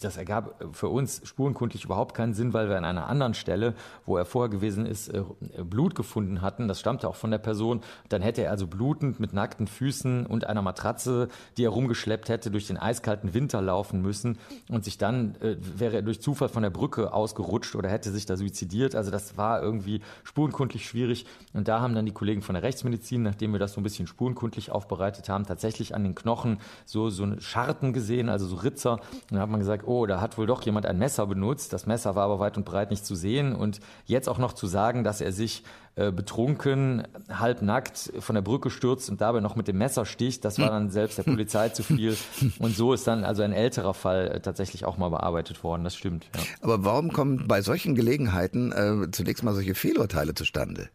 das 0.00 0.16
ergab 0.16 0.64
für 0.72 0.88
uns 0.88 1.20
spurenkundlich 1.24 1.84
überhaupt 1.84 2.14
keinen 2.14 2.34
Sinn, 2.34 2.52
weil 2.52 2.68
wir 2.68 2.76
an 2.76 2.84
einer 2.84 3.08
anderen 3.08 3.34
Stelle, 3.34 3.74
wo 4.06 4.16
er 4.16 4.24
vorher 4.24 4.48
gewesen 4.48 4.86
ist, 4.86 5.08
äh, 5.08 5.22
Blut 5.64 5.94
gefunden 5.94 6.40
hatten. 6.40 6.68
Das 6.68 6.80
stammte 6.80 7.08
auch 7.08 7.16
von 7.16 7.30
der 7.30 7.38
Person. 7.38 7.80
Dann 8.08 8.22
hätte 8.22 8.42
er 8.42 8.50
also 8.50 8.66
blutend 8.66 9.20
mit 9.20 9.32
nackten 9.32 9.66
Füßen 9.66 10.26
und 10.26 10.46
einer 10.46 10.62
Matratze, 10.62 11.28
die 11.56 11.64
er 11.64 11.70
rumgeschleppt 11.70 12.28
hätte, 12.28 12.50
durch 12.50 12.66
den 12.66 12.78
eiskalten 12.78 13.34
Winter 13.34 13.60
laufen 13.60 14.02
müssen 14.02 14.38
und 14.68 14.84
sich 14.84 14.98
dann 14.98 15.36
äh, 15.36 15.56
wäre 15.60 15.96
er 15.96 16.02
durch 16.02 16.20
Zufall 16.20 16.48
von 16.48 16.62
der 16.62 16.70
Brücke 16.70 17.12
ausgerutscht 17.12 17.74
oder 17.74 17.88
hätte 17.88 18.10
sich 18.10 18.26
da 18.26 18.36
suizidiert. 18.36 18.94
Also 18.94 19.10
das 19.10 19.36
war 19.36 19.62
irgendwie 19.62 20.00
spurenkundlich 20.24 20.86
schwierig. 20.86 21.26
Und 21.52 21.68
da 21.68 21.80
haben 21.80 21.94
dann 21.94 22.06
die 22.06 22.12
Kollegen 22.12 22.42
von 22.42 22.54
der 22.54 22.62
Rechtsmedizin, 22.62 23.22
nachdem 23.22 23.52
wir 23.52 23.58
das 23.58 23.74
so 23.74 23.80
ein 23.80 23.84
bisschen 23.84 24.06
spurenkundlich 24.06 24.70
aufbereitet 24.72 25.28
haben, 25.28 25.46
tatsächlich 25.46 25.94
an 25.94 26.02
den 26.02 26.14
Knochen 26.14 26.58
so 26.84 27.10
so 27.10 27.40
Scharten 27.40 27.92
gesehen, 27.92 28.28
also 28.28 28.46
so 28.46 28.56
Ritzer. 28.56 28.92
Und 28.92 29.36
da 29.36 29.40
hat 29.40 29.50
man 29.50 29.60
gesagt, 29.60 29.84
oh, 29.92 30.06
da 30.06 30.20
hat 30.20 30.38
wohl 30.38 30.46
doch 30.46 30.62
jemand 30.62 30.86
ein 30.86 30.98
Messer 30.98 31.26
benutzt. 31.26 31.72
Das 31.72 31.86
Messer 31.86 32.14
war 32.14 32.24
aber 32.24 32.38
weit 32.38 32.56
und 32.56 32.64
breit 32.64 32.90
nicht 32.90 33.04
zu 33.04 33.14
sehen. 33.14 33.54
Und 33.54 33.80
jetzt 34.06 34.28
auch 34.28 34.38
noch 34.38 34.52
zu 34.52 34.66
sagen, 34.66 35.04
dass 35.04 35.20
er 35.20 35.32
sich 35.32 35.64
äh, 35.94 36.10
betrunken, 36.10 37.06
halbnackt 37.28 38.12
von 38.20 38.34
der 38.34 38.40
Brücke 38.40 38.70
stürzt 38.70 39.10
und 39.10 39.20
dabei 39.20 39.40
noch 39.40 39.56
mit 39.56 39.68
dem 39.68 39.76
Messer 39.76 40.06
sticht, 40.06 40.42
das 40.44 40.58
war 40.58 40.70
dann 40.70 40.88
selbst 40.88 41.18
der 41.18 41.24
Polizei 41.24 41.68
zu 41.68 41.82
viel. 41.82 42.16
Und 42.58 42.74
so 42.74 42.94
ist 42.94 43.06
dann 43.06 43.24
also 43.24 43.42
ein 43.42 43.52
älterer 43.52 43.92
Fall 43.92 44.28
äh, 44.28 44.40
tatsächlich 44.40 44.86
auch 44.86 44.96
mal 44.96 45.10
bearbeitet 45.10 45.62
worden. 45.62 45.84
Das 45.84 45.94
stimmt. 45.94 46.26
Ja. 46.34 46.42
Aber 46.62 46.84
warum 46.84 47.12
kommen 47.12 47.46
bei 47.46 47.60
solchen 47.60 47.94
Gelegenheiten 47.94 48.72
äh, 48.72 49.10
zunächst 49.10 49.44
mal 49.44 49.52
solche 49.52 49.74
Fehlurteile 49.74 50.32
zustande? 50.34 50.88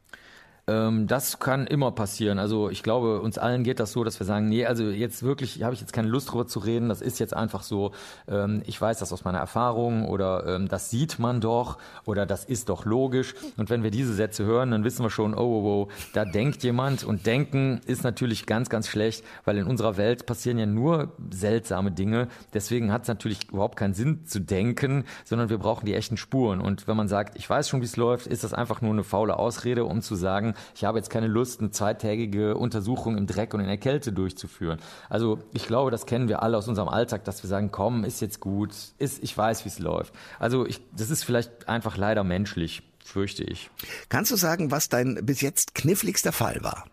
Ähm, 0.69 1.07
das 1.07 1.39
kann 1.39 1.65
immer 1.65 1.91
passieren. 1.93 2.39
Also 2.39 2.69
ich 2.69 2.83
glaube, 2.83 3.21
uns 3.21 3.38
allen 3.38 3.63
geht 3.63 3.79
das 3.79 3.93
so, 3.93 4.03
dass 4.03 4.19
wir 4.19 4.25
sagen, 4.25 4.50
nee, 4.50 4.65
also 4.65 4.83
jetzt 4.83 5.24
wirklich 5.24 5.63
habe 5.63 5.74
ich 5.74 5.79
jetzt 5.79 5.93
keine 5.93 6.09
Lust 6.09 6.29
drüber 6.31 6.45
zu 6.45 6.59
reden. 6.59 6.89
Das 6.89 7.01
ist 7.01 7.19
jetzt 7.19 7.33
einfach 7.33 7.63
so. 7.63 7.91
Ähm, 8.27 8.62
ich 8.65 8.79
weiß 8.79 9.00
das 9.00 9.13
aus 9.13 9.24
meiner 9.24 9.38
Erfahrung 9.38 10.05
oder 10.05 10.45
ähm, 10.45 10.67
das 10.67 10.89
sieht 10.89 11.19
man 11.19 11.39
doch 11.39 11.77
oder 12.03 12.25
das 12.25 12.43
ist 12.43 12.67
doch 12.67 12.83
logisch. 12.83 13.33
Und 13.55 13.69
wenn 13.69 13.81
wir 13.81 13.91
diese 13.91 14.13
Sätze 14.13 14.43
hören, 14.43 14.71
dann 14.71 14.83
wissen 14.83 15.03
wir 15.05 15.09
schon, 15.09 15.33
oh, 15.33 15.38
oh, 15.38 15.65
oh, 15.65 15.88
da 16.13 16.25
denkt 16.25 16.63
jemand. 16.63 17.05
Und 17.05 17.25
denken 17.25 17.79
ist 17.86 18.03
natürlich 18.03 18.45
ganz, 18.45 18.69
ganz 18.69 18.89
schlecht, 18.89 19.24
weil 19.45 19.57
in 19.57 19.67
unserer 19.67 19.95
Welt 19.95 20.25
passieren 20.25 20.57
ja 20.57 20.65
nur 20.65 21.13
seltsame 21.31 21.91
Dinge. 21.91 22.27
Deswegen 22.53 22.91
hat 22.91 23.03
es 23.03 23.07
natürlich 23.07 23.50
überhaupt 23.50 23.77
keinen 23.77 23.93
Sinn 23.93 24.25
zu 24.25 24.41
denken, 24.41 25.05
sondern 25.24 25.50
wir 25.50 25.59
brauchen 25.59 25.86
die 25.86 25.93
echten 25.93 26.17
Spuren. 26.17 26.59
Und 26.59 26.89
wenn 26.89 26.97
man 26.97 27.07
sagt, 27.07 27.38
ich 27.38 27.50
weiß 27.50 27.69
schon, 27.69 27.79
wie 27.79 27.86
es 27.86 27.95
läuft, 27.95 28.27
ist 28.27 28.43
das 28.43 28.53
einfach 28.53 28.81
nur 28.81 28.91
eine 28.91 29.05
faule 29.05 29.39
Ausrede, 29.39 29.86
um 29.86 30.01
zu 30.01 30.15
sagen, 30.15 30.55
ich 30.75 30.83
habe 30.83 30.97
jetzt 30.97 31.09
keine 31.09 31.27
Lust, 31.27 31.59
eine 31.59 31.71
zweitägige 31.71 32.55
Untersuchung 32.55 33.17
im 33.17 33.27
Dreck 33.27 33.53
und 33.53 33.59
in 33.59 33.67
der 33.67 33.77
Kälte 33.77 34.11
durchzuführen. 34.11 34.79
Also 35.09 35.39
ich 35.53 35.67
glaube, 35.67 35.91
das 35.91 36.05
kennen 36.05 36.27
wir 36.27 36.43
alle 36.43 36.57
aus 36.57 36.67
unserem 36.67 36.89
Alltag, 36.89 37.23
dass 37.23 37.43
wir 37.43 37.49
sagen, 37.49 37.71
komm, 37.71 38.03
ist 38.03 38.21
jetzt 38.21 38.39
gut, 38.39 38.73
ist, 38.97 39.23
ich 39.23 39.37
weiß, 39.37 39.65
wie 39.65 39.69
es 39.69 39.79
läuft. 39.79 40.13
Also 40.39 40.65
ich, 40.65 40.81
das 40.95 41.09
ist 41.09 41.23
vielleicht 41.23 41.67
einfach 41.67 41.97
leider 41.97 42.23
menschlich, 42.23 42.83
fürchte 43.03 43.43
ich. 43.43 43.69
Kannst 44.09 44.31
du 44.31 44.35
sagen, 44.35 44.71
was 44.71 44.89
dein 44.89 45.19
bis 45.23 45.41
jetzt 45.41 45.75
kniffligster 45.75 46.31
Fall 46.31 46.59
war? 46.61 46.85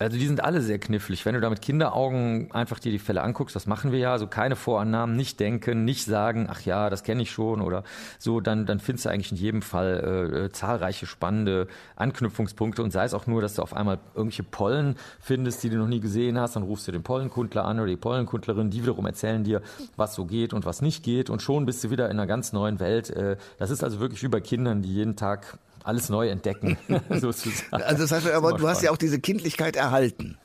Also 0.00 0.16
die 0.16 0.26
sind 0.26 0.42
alle 0.42 0.62
sehr 0.62 0.78
knifflig. 0.78 1.26
Wenn 1.26 1.34
du 1.34 1.42
da 1.42 1.50
mit 1.50 1.60
Kinderaugen 1.60 2.50
einfach 2.52 2.78
dir 2.78 2.90
die 2.90 2.98
Fälle 2.98 3.20
anguckst, 3.20 3.54
das 3.54 3.66
machen 3.66 3.92
wir 3.92 3.98
ja, 3.98 4.12
also 4.12 4.26
keine 4.26 4.56
Vorannahmen, 4.56 5.14
nicht 5.14 5.38
denken, 5.38 5.84
nicht 5.84 6.06
sagen, 6.06 6.46
ach 6.50 6.62
ja, 6.62 6.88
das 6.88 7.02
kenne 7.02 7.20
ich 7.20 7.30
schon 7.30 7.60
oder 7.60 7.84
so, 8.18 8.40
dann, 8.40 8.64
dann 8.64 8.80
findest 8.80 9.04
du 9.04 9.10
eigentlich 9.10 9.30
in 9.30 9.36
jedem 9.36 9.60
Fall 9.60 10.46
äh, 10.46 10.52
zahlreiche 10.52 11.04
spannende 11.04 11.68
Anknüpfungspunkte 11.96 12.82
und 12.82 12.92
sei 12.92 13.04
es 13.04 13.12
auch 13.12 13.26
nur, 13.26 13.42
dass 13.42 13.56
du 13.56 13.62
auf 13.62 13.76
einmal 13.76 13.98
irgendwelche 14.14 14.42
Pollen 14.42 14.96
findest, 15.20 15.62
die 15.64 15.68
du 15.68 15.76
noch 15.76 15.86
nie 15.86 16.00
gesehen 16.00 16.40
hast, 16.40 16.56
dann 16.56 16.62
rufst 16.62 16.88
du 16.88 16.92
den 16.92 17.02
Pollenkundler 17.02 17.66
an 17.66 17.78
oder 17.78 17.88
die 17.88 17.96
Pollenkundlerin, 17.96 18.70
die 18.70 18.80
wiederum 18.80 19.04
erzählen 19.04 19.44
dir, 19.44 19.60
was 19.96 20.14
so 20.14 20.24
geht 20.24 20.54
und 20.54 20.64
was 20.64 20.80
nicht 20.80 21.04
geht 21.04 21.28
und 21.28 21.42
schon 21.42 21.66
bist 21.66 21.84
du 21.84 21.90
wieder 21.90 22.06
in 22.06 22.12
einer 22.12 22.26
ganz 22.26 22.54
neuen 22.54 22.80
Welt. 22.80 23.10
Äh, 23.10 23.36
das 23.58 23.68
ist 23.68 23.84
also 23.84 24.00
wirklich 24.00 24.26
bei 24.30 24.40
Kindern, 24.40 24.80
die 24.80 24.94
jeden 24.94 25.16
Tag 25.16 25.58
alles 25.84 26.08
neu 26.08 26.28
entdecken, 26.28 26.76
sozusagen. 27.10 27.82
Also 27.82 28.02
das 28.02 28.12
heißt 28.12 28.30
aber, 28.30 28.54
du 28.54 28.68
hast 28.68 28.82
ja 28.82 28.90
auch 28.90 28.96
diese 28.96 29.20
Kindlichkeit 29.20 29.76
erhalten. 29.76 30.38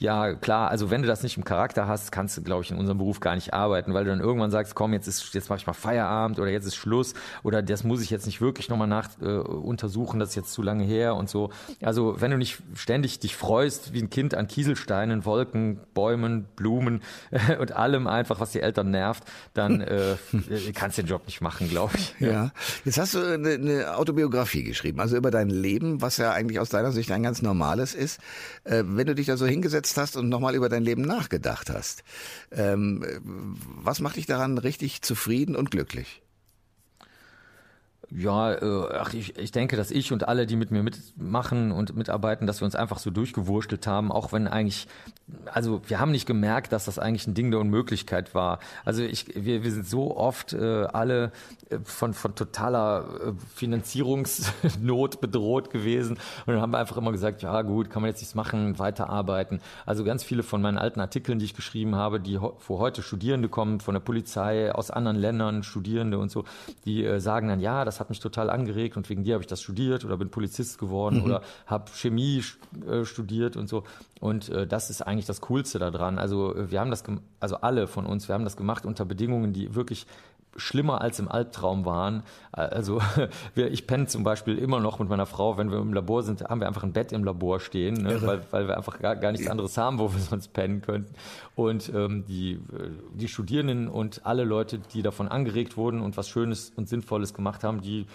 Ja, 0.00 0.32
klar, 0.32 0.70
also 0.70 0.90
wenn 0.90 1.02
du 1.02 1.08
das 1.08 1.22
nicht 1.22 1.36
im 1.36 1.44
Charakter 1.44 1.86
hast, 1.86 2.10
kannst 2.10 2.34
du, 2.34 2.42
glaube 2.42 2.64
ich, 2.64 2.70
in 2.70 2.78
unserem 2.78 2.96
Beruf 2.96 3.20
gar 3.20 3.34
nicht 3.34 3.52
arbeiten, 3.52 3.92
weil 3.92 4.04
du 4.04 4.10
dann 4.10 4.20
irgendwann 4.20 4.50
sagst, 4.50 4.74
komm, 4.74 4.94
jetzt 4.94 5.06
ist, 5.06 5.34
jetzt 5.34 5.50
mache 5.50 5.58
ich 5.58 5.66
mal 5.66 5.74
Feierabend 5.74 6.38
oder 6.38 6.48
jetzt 6.48 6.64
ist 6.64 6.74
Schluss 6.74 7.12
oder 7.42 7.60
das 7.60 7.84
muss 7.84 8.00
ich 8.00 8.08
jetzt 8.08 8.24
nicht 8.24 8.40
wirklich 8.40 8.70
nochmal 8.70 8.88
nach 8.88 9.10
äh, 9.20 9.26
untersuchen, 9.26 10.18
das 10.18 10.30
ist 10.30 10.36
jetzt 10.36 10.52
zu 10.52 10.62
lange 10.62 10.84
her 10.84 11.16
und 11.16 11.28
so. 11.28 11.50
Also 11.82 12.18
wenn 12.18 12.30
du 12.30 12.38
nicht 12.38 12.62
ständig 12.74 13.20
dich 13.20 13.36
freust 13.36 13.92
wie 13.92 14.00
ein 14.00 14.08
Kind 14.08 14.34
an 14.34 14.48
Kieselsteinen, 14.48 15.26
Wolken, 15.26 15.80
Bäumen, 15.92 16.46
Blumen 16.56 17.02
äh, 17.30 17.56
und 17.60 17.72
allem 17.72 18.06
einfach, 18.06 18.40
was 18.40 18.52
die 18.52 18.60
Eltern 18.60 18.90
nervt, 18.90 19.24
dann 19.52 19.82
äh, 19.82 20.16
kannst 20.74 20.96
du 20.96 21.02
den 21.02 21.08
Job 21.08 21.26
nicht 21.26 21.42
machen, 21.42 21.68
glaube 21.68 21.98
ich. 21.98 22.14
Ja. 22.20 22.52
Jetzt 22.86 22.96
hast 22.96 23.12
du 23.12 23.18
eine, 23.18 23.50
eine, 23.50 23.96
Autobiografie 23.98 24.64
geschrieben, 24.64 24.98
also 24.98 25.18
über 25.18 25.30
dein 25.30 25.50
Leben, 25.50 26.00
was 26.00 26.16
ja 26.16 26.32
eigentlich 26.32 26.58
aus 26.58 26.70
deiner 26.70 26.90
Sicht 26.90 27.12
ein 27.12 27.22
ganz 27.22 27.42
normales 27.42 27.94
ist. 27.94 28.18
Äh, 28.64 28.84
wenn 28.86 29.06
du 29.06 29.14
dich 29.14 29.26
da 29.26 29.36
so 29.36 29.46
hingesetzt 29.46 29.89
hingesetzt 29.90 29.96
hast 29.96 30.16
und 30.16 30.28
nochmal 30.28 30.54
über 30.54 30.68
dein 30.68 30.82
Leben 30.82 31.02
nachgedacht 31.02 31.70
hast. 31.70 32.04
Ähm, 32.50 33.04
was 33.82 34.00
macht 34.00 34.16
dich 34.16 34.26
daran 34.26 34.58
richtig 34.58 35.02
zufrieden 35.02 35.56
und 35.56 35.70
glücklich? 35.70 36.22
Ja, 38.12 38.52
äh, 38.54 38.88
ach, 38.98 39.14
ich, 39.14 39.38
ich 39.38 39.52
denke, 39.52 39.76
dass 39.76 39.92
ich 39.92 40.12
und 40.12 40.26
alle, 40.26 40.46
die 40.46 40.56
mit 40.56 40.72
mir 40.72 40.82
mitmachen 40.82 41.70
und 41.70 41.94
mitarbeiten, 41.94 42.48
dass 42.48 42.60
wir 42.60 42.64
uns 42.64 42.74
einfach 42.74 42.98
so 42.98 43.10
durchgewurschtelt 43.10 43.86
haben, 43.86 44.10
auch 44.10 44.32
wenn 44.32 44.48
eigentlich, 44.48 44.88
also 45.46 45.80
wir 45.86 46.00
haben 46.00 46.10
nicht 46.10 46.26
gemerkt, 46.26 46.72
dass 46.72 46.86
das 46.86 46.98
eigentlich 46.98 47.28
ein 47.28 47.34
Ding 47.34 47.52
der 47.52 47.60
Unmöglichkeit 47.60 48.34
war. 48.34 48.58
Also 48.84 49.04
ich, 49.04 49.26
wir, 49.36 49.62
wir 49.62 49.70
sind 49.70 49.86
so 49.86 50.16
oft 50.16 50.52
äh, 50.54 50.86
alle 50.92 51.30
äh, 51.70 51.78
von, 51.84 52.12
von 52.12 52.34
totaler 52.34 53.04
äh, 53.28 53.32
Finanzierungsnot 53.54 55.20
bedroht 55.20 55.70
gewesen 55.70 56.18
und 56.46 56.54
dann 56.54 56.60
haben 56.60 56.72
wir 56.72 56.78
einfach 56.78 56.96
immer 56.96 57.12
gesagt, 57.12 57.42
ja 57.42 57.62
gut, 57.62 57.90
kann 57.90 58.02
man 58.02 58.08
jetzt 58.08 58.20
nichts 58.20 58.34
machen, 58.34 58.80
weiterarbeiten. 58.80 59.60
Also 59.86 60.02
ganz 60.02 60.24
viele 60.24 60.42
von 60.42 60.60
meinen 60.60 60.78
alten 60.78 60.98
Artikeln, 60.98 61.38
die 61.38 61.44
ich 61.44 61.54
geschrieben 61.54 61.94
habe, 61.94 62.18
die 62.18 62.40
wo 62.40 62.80
heute 62.80 63.02
Studierende 63.02 63.48
kommen, 63.48 63.78
von 63.78 63.94
der 63.94 64.00
Polizei, 64.00 64.74
aus 64.74 64.90
anderen 64.90 65.16
Ländern, 65.16 65.62
Studierende 65.62 66.18
und 66.18 66.32
so, 66.32 66.44
die 66.84 67.04
äh, 67.04 67.20
sagen 67.20 67.46
dann, 67.46 67.60
ja, 67.60 67.84
das 67.84 67.99
hat 68.00 68.10
mich 68.10 68.20
total 68.20 68.50
angeregt 68.50 68.96
und 68.96 69.08
wegen 69.08 69.22
dir 69.22 69.34
habe 69.34 69.42
ich 69.42 69.48
das 69.48 69.62
studiert 69.62 70.04
oder 70.04 70.16
bin 70.16 70.30
Polizist 70.30 70.78
geworden 70.78 71.18
mhm. 71.18 71.24
oder 71.24 71.42
habe 71.66 71.90
Chemie 71.92 72.42
äh, 72.88 73.04
studiert 73.04 73.56
und 73.56 73.68
so. 73.68 73.84
Und 74.20 74.48
äh, 74.48 74.66
das 74.66 74.90
ist 74.90 75.02
eigentlich 75.02 75.26
das 75.26 75.40
Coolste 75.40 75.78
daran. 75.78 76.18
Also 76.18 76.54
äh, 76.54 76.70
wir 76.70 76.80
haben 76.80 76.90
das, 76.90 77.04
also 77.38 77.56
alle 77.56 77.86
von 77.86 78.06
uns, 78.06 78.28
wir 78.28 78.34
haben 78.34 78.44
das 78.44 78.56
gemacht 78.56 78.84
unter 78.84 79.04
Bedingungen, 79.04 79.52
die 79.52 79.74
wirklich 79.74 80.06
schlimmer 80.56 81.00
als 81.00 81.18
im 81.18 81.28
Albtraum 81.28 81.84
waren. 81.84 82.22
Also 82.52 83.00
ich 83.54 83.86
penne 83.86 84.06
zum 84.06 84.24
Beispiel 84.24 84.58
immer 84.58 84.80
noch 84.80 84.98
mit 84.98 85.08
meiner 85.08 85.26
Frau, 85.26 85.56
wenn 85.56 85.70
wir 85.70 85.78
im 85.78 85.92
Labor 85.92 86.22
sind, 86.22 86.42
haben 86.42 86.60
wir 86.60 86.68
einfach 86.68 86.82
ein 86.82 86.92
Bett 86.92 87.12
im 87.12 87.24
Labor 87.24 87.60
stehen, 87.60 88.02
ne, 88.02 88.20
weil, 88.22 88.42
weil 88.50 88.68
wir 88.68 88.76
einfach 88.76 88.98
gar, 88.98 89.16
gar 89.16 89.32
nichts 89.32 89.48
anderes 89.48 89.76
haben, 89.76 89.98
wo 89.98 90.12
wir 90.12 90.20
sonst 90.30 90.52
pennen 90.52 90.82
könnten. 90.82 91.14
Und 91.54 91.92
ähm, 91.94 92.24
die, 92.26 92.52
äh, 92.52 92.58
die 93.14 93.28
Studierenden 93.28 93.88
und 93.88 94.26
alle 94.26 94.44
Leute, 94.44 94.78
die 94.78 95.02
davon 95.02 95.28
angeregt 95.28 95.76
wurden 95.76 96.00
und 96.00 96.16
was 96.16 96.28
Schönes 96.28 96.72
und 96.76 96.88
Sinnvolles 96.88 97.34
gemacht 97.34 97.64
haben, 97.64 97.80
die 97.80 98.06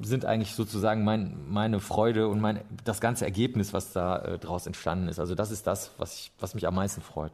sind 0.00 0.24
eigentlich 0.24 0.54
sozusagen 0.54 1.02
mein, 1.02 1.36
meine 1.48 1.80
Freude 1.80 2.28
und 2.28 2.40
mein, 2.40 2.60
das 2.84 3.00
ganze 3.00 3.24
Ergebnis, 3.24 3.72
was 3.72 3.92
da 3.92 4.18
äh, 4.18 4.38
daraus 4.38 4.66
entstanden 4.66 5.08
ist. 5.08 5.18
Also 5.18 5.34
das 5.34 5.50
ist 5.50 5.66
das, 5.66 5.90
was, 5.98 6.14
ich, 6.14 6.32
was 6.38 6.54
mich 6.54 6.68
am 6.68 6.76
meisten 6.76 7.02
freut. 7.02 7.32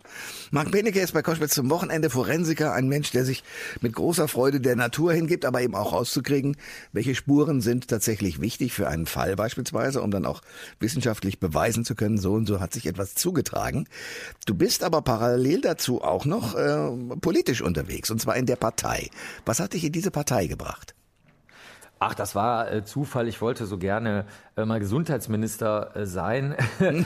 Marc 0.51 0.71
Benecke 0.71 0.99
ist 1.01 1.13
bei 1.13 1.21
Koschwitz 1.21 1.53
zum 1.55 1.69
Wochenende 1.69 2.09
Forensiker, 2.09 2.73
ein 2.73 2.89
Mensch, 2.89 3.11
der 3.11 3.27
sich 3.27 3.45
mit 3.83 3.93
großer 3.93 4.29
Freude 4.29 4.61
der 4.61 4.77
Natur 4.77 5.13
hingibt, 5.13 5.45
aber 5.45 5.61
eben 5.61 5.75
auch 5.75 5.93
rauszukriegen, 5.93 6.57
welche 6.93 7.15
Spuren 7.15 7.61
sind 7.61 7.89
tatsächlich 7.89 8.41
wichtig 8.41 8.73
für 8.73 8.89
einen 8.89 9.07
Fall 9.07 9.37
beispielsweise, 9.37 10.01
um 10.01 10.11
dann 10.11 10.25
auch 10.25 10.41
wissenschaftlich 10.81 11.39
beweisen 11.39 11.85
zu 11.85 11.95
können, 11.95 12.17
so 12.17 12.33
und 12.33 12.47
so 12.47 12.61
hat 12.61 12.73
sich 12.73 12.87
etwas 12.87 13.15
zugetragen. 13.15 13.87
Du 14.47 14.55
bist 14.55 14.85
aber 14.85 15.03
parallel 15.03 15.61
dazu 15.61 16.03
auch 16.03 16.25
noch 16.25 16.55
äh, 16.55 16.91
politisch 17.21 17.61
unterwegs, 17.61 18.11
und 18.11 18.23
zwar 18.23 18.37
in 18.37 18.47
der 18.47 18.57
Partei. 18.57 19.11
Was 19.45 19.61
hat 19.61 19.75
dich 19.75 19.85
in 19.85 19.93
diese 19.93 20.11
Partei 20.11 20.47
gebracht? 20.47 20.95
Ach, 22.05 22.15
das 22.15 22.35
war 22.35 22.73
äh, 22.73 22.85
Zufall. 22.85 23.29
Ich 23.29 23.41
wollte 23.41 23.65
so 23.65 23.79
gerne 23.79 24.25
äh, 24.57 24.65
mal 24.65 24.81
Gesundheitsminister 24.81 25.95
äh, 25.95 26.05
sein. 26.05 26.57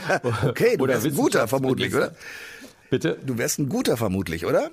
okay, 0.43 0.75
du 0.75 0.87
wärst 0.87 1.05
ein 1.05 1.13
guter 1.13 1.47
vermutlich, 1.47 1.93
oder? 1.93 2.13
Bitte? 2.89 3.19
Du 3.23 3.37
wärst 3.37 3.59
ein 3.59 3.69
guter 3.69 3.95
vermutlich, 3.95 4.47
oder? 4.47 4.71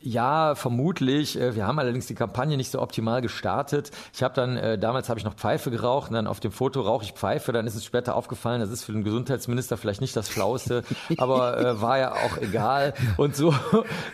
Ja, 0.00 0.54
vermutlich. 0.54 1.40
Äh, 1.40 1.56
wir 1.56 1.66
haben 1.66 1.78
allerdings 1.80 2.06
die 2.06 2.14
Kampagne 2.14 2.56
nicht 2.56 2.70
so 2.70 2.80
optimal 2.80 3.20
gestartet. 3.20 3.90
Ich 4.14 4.22
habe 4.22 4.32
dann, 4.32 4.56
äh, 4.56 4.78
damals 4.78 5.08
habe 5.08 5.18
ich 5.18 5.24
noch 5.24 5.34
Pfeife 5.34 5.72
geraucht 5.72 6.10
und 6.10 6.14
dann 6.14 6.28
auf 6.28 6.38
dem 6.38 6.52
Foto 6.52 6.82
rauche 6.82 7.04
ich 7.04 7.12
Pfeife. 7.12 7.50
Dann 7.50 7.66
ist 7.66 7.74
es 7.74 7.84
später 7.84 8.14
aufgefallen, 8.14 8.60
das 8.60 8.70
ist 8.70 8.84
für 8.84 8.92
den 8.92 9.02
Gesundheitsminister 9.02 9.76
vielleicht 9.76 10.00
nicht 10.00 10.14
das 10.14 10.30
Schlauste, 10.30 10.84
aber 11.18 11.58
äh, 11.58 11.80
war 11.80 11.98
ja 11.98 12.12
auch 12.12 12.36
egal. 12.38 12.94
Und 13.16 13.34
so, 13.34 13.52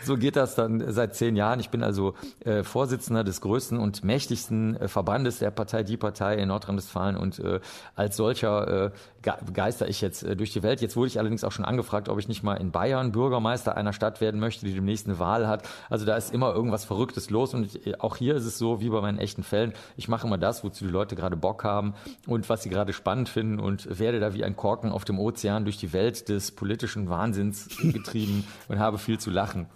so 0.02 0.16
geht 0.16 0.36
das 0.36 0.54
dann 0.54 0.90
seit 0.90 1.16
zehn 1.16 1.36
Jahren. 1.36 1.60
Ich 1.60 1.68
bin 1.68 1.82
also 1.82 2.14
äh, 2.40 2.62
Vorsitzender 2.62 3.22
des 3.22 3.42
größten 3.42 3.78
und 3.78 4.04
mächtigsten 4.04 4.76
äh, 4.76 4.88
Verbandes 4.88 5.38
der 5.38 5.50
Partei, 5.50 5.82
die 5.82 5.98
Partei 5.98 6.36
in 6.36 6.48
Nordrhein-Westfalen 6.48 7.18
und 7.18 7.38
äh, 7.40 7.60
als 7.94 8.16
solcher 8.16 8.86
äh, 8.86 8.90
geister 9.52 9.88
ich 9.88 10.00
jetzt 10.00 10.22
äh, 10.22 10.36
durch 10.36 10.52
die 10.52 10.62
Welt. 10.62 10.80
Jetzt 10.80 10.96
wurde 10.96 11.08
ich 11.08 11.18
allerdings 11.18 11.44
auch 11.44 11.52
schon 11.52 11.64
angefragt, 11.64 12.08
ob 12.08 12.18
ich 12.18 12.28
nicht 12.28 12.42
mal 12.42 12.54
in 12.54 12.70
Bayern 12.70 13.12
Bürgermeister 13.12 13.76
einer 13.76 13.92
Stadt 13.92 14.20
werden 14.20 14.40
möchte, 14.40 14.64
die 14.64 14.74
demnächst 14.74 15.06
eine 15.06 15.18
Wahl 15.18 15.46
hat. 15.46 15.62
Also 15.90 16.04
da 16.06 16.16
ist 16.16 16.32
immer 16.32 16.54
irgendwas 16.54 16.84
Verrücktes 16.84 17.30
los 17.30 17.54
und 17.54 17.74
ich, 17.74 18.00
auch 18.00 18.16
hier 18.16 18.34
ist 18.34 18.44
es 18.44 18.58
so 18.58 18.80
wie 18.80 18.88
bei 18.88 19.00
meinen 19.00 19.18
echten 19.18 19.42
Fällen. 19.42 19.72
Ich 19.96 20.08
mache 20.08 20.26
immer 20.26 20.38
das, 20.38 20.64
wozu 20.64 20.84
die 20.84 20.90
Leute 20.90 21.16
gerade 21.16 21.36
Bock 21.36 21.64
haben 21.64 21.94
und 22.26 22.48
was 22.48 22.62
sie 22.62 22.70
gerade 22.70 22.92
spannend 22.92 23.28
finden 23.28 23.60
und 23.60 23.98
werde 23.98 24.20
da 24.20 24.34
wie 24.34 24.44
ein 24.44 24.56
Korken 24.56 24.92
auf 24.92 25.04
dem 25.04 25.18
Ozean 25.18 25.64
durch 25.64 25.76
die 25.76 25.92
Welt 25.92 26.28
des 26.28 26.52
politischen 26.52 27.08
Wahnsinns 27.08 27.68
getrieben 27.80 28.46
und 28.68 28.78
habe 28.78 28.98
viel 28.98 29.18
zu 29.18 29.30
lachen. 29.30 29.66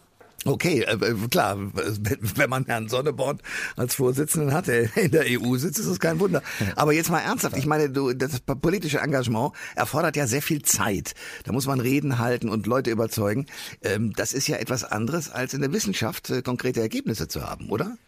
Okay, 0.44 0.82
äh, 0.82 0.94
äh, 0.94 1.28
klar, 1.28 1.56
wenn 1.58 2.50
man 2.50 2.64
Herrn 2.66 2.88
Sonneborn 2.88 3.40
als 3.76 3.96
Vorsitzenden 3.96 4.54
hat, 4.54 4.68
der 4.68 4.96
in 4.96 5.10
der 5.10 5.24
EU 5.26 5.56
sitzt, 5.56 5.80
ist 5.80 5.90
das 5.90 5.98
kein 5.98 6.20
Wunder. 6.20 6.42
Aber 6.76 6.92
jetzt 6.92 7.10
mal 7.10 7.20
ernsthaft, 7.20 7.56
ich 7.56 7.66
meine, 7.66 7.90
du, 7.90 8.12
das 8.12 8.40
politische 8.40 8.98
Engagement 8.98 9.52
erfordert 9.74 10.16
ja 10.16 10.28
sehr 10.28 10.42
viel 10.42 10.62
Zeit. 10.62 11.14
Da 11.44 11.52
muss 11.52 11.66
man 11.66 11.80
Reden 11.80 12.18
halten 12.18 12.48
und 12.48 12.66
Leute 12.66 12.90
überzeugen. 12.90 13.46
Ähm, 13.82 14.12
das 14.14 14.32
ist 14.32 14.46
ja 14.46 14.56
etwas 14.56 14.84
anderes, 14.84 15.30
als 15.30 15.54
in 15.54 15.60
der 15.60 15.72
Wissenschaft 15.72 16.30
äh, 16.30 16.42
konkrete 16.42 16.80
Ergebnisse 16.80 17.26
zu 17.26 17.42
haben, 17.42 17.68
oder? 17.70 17.98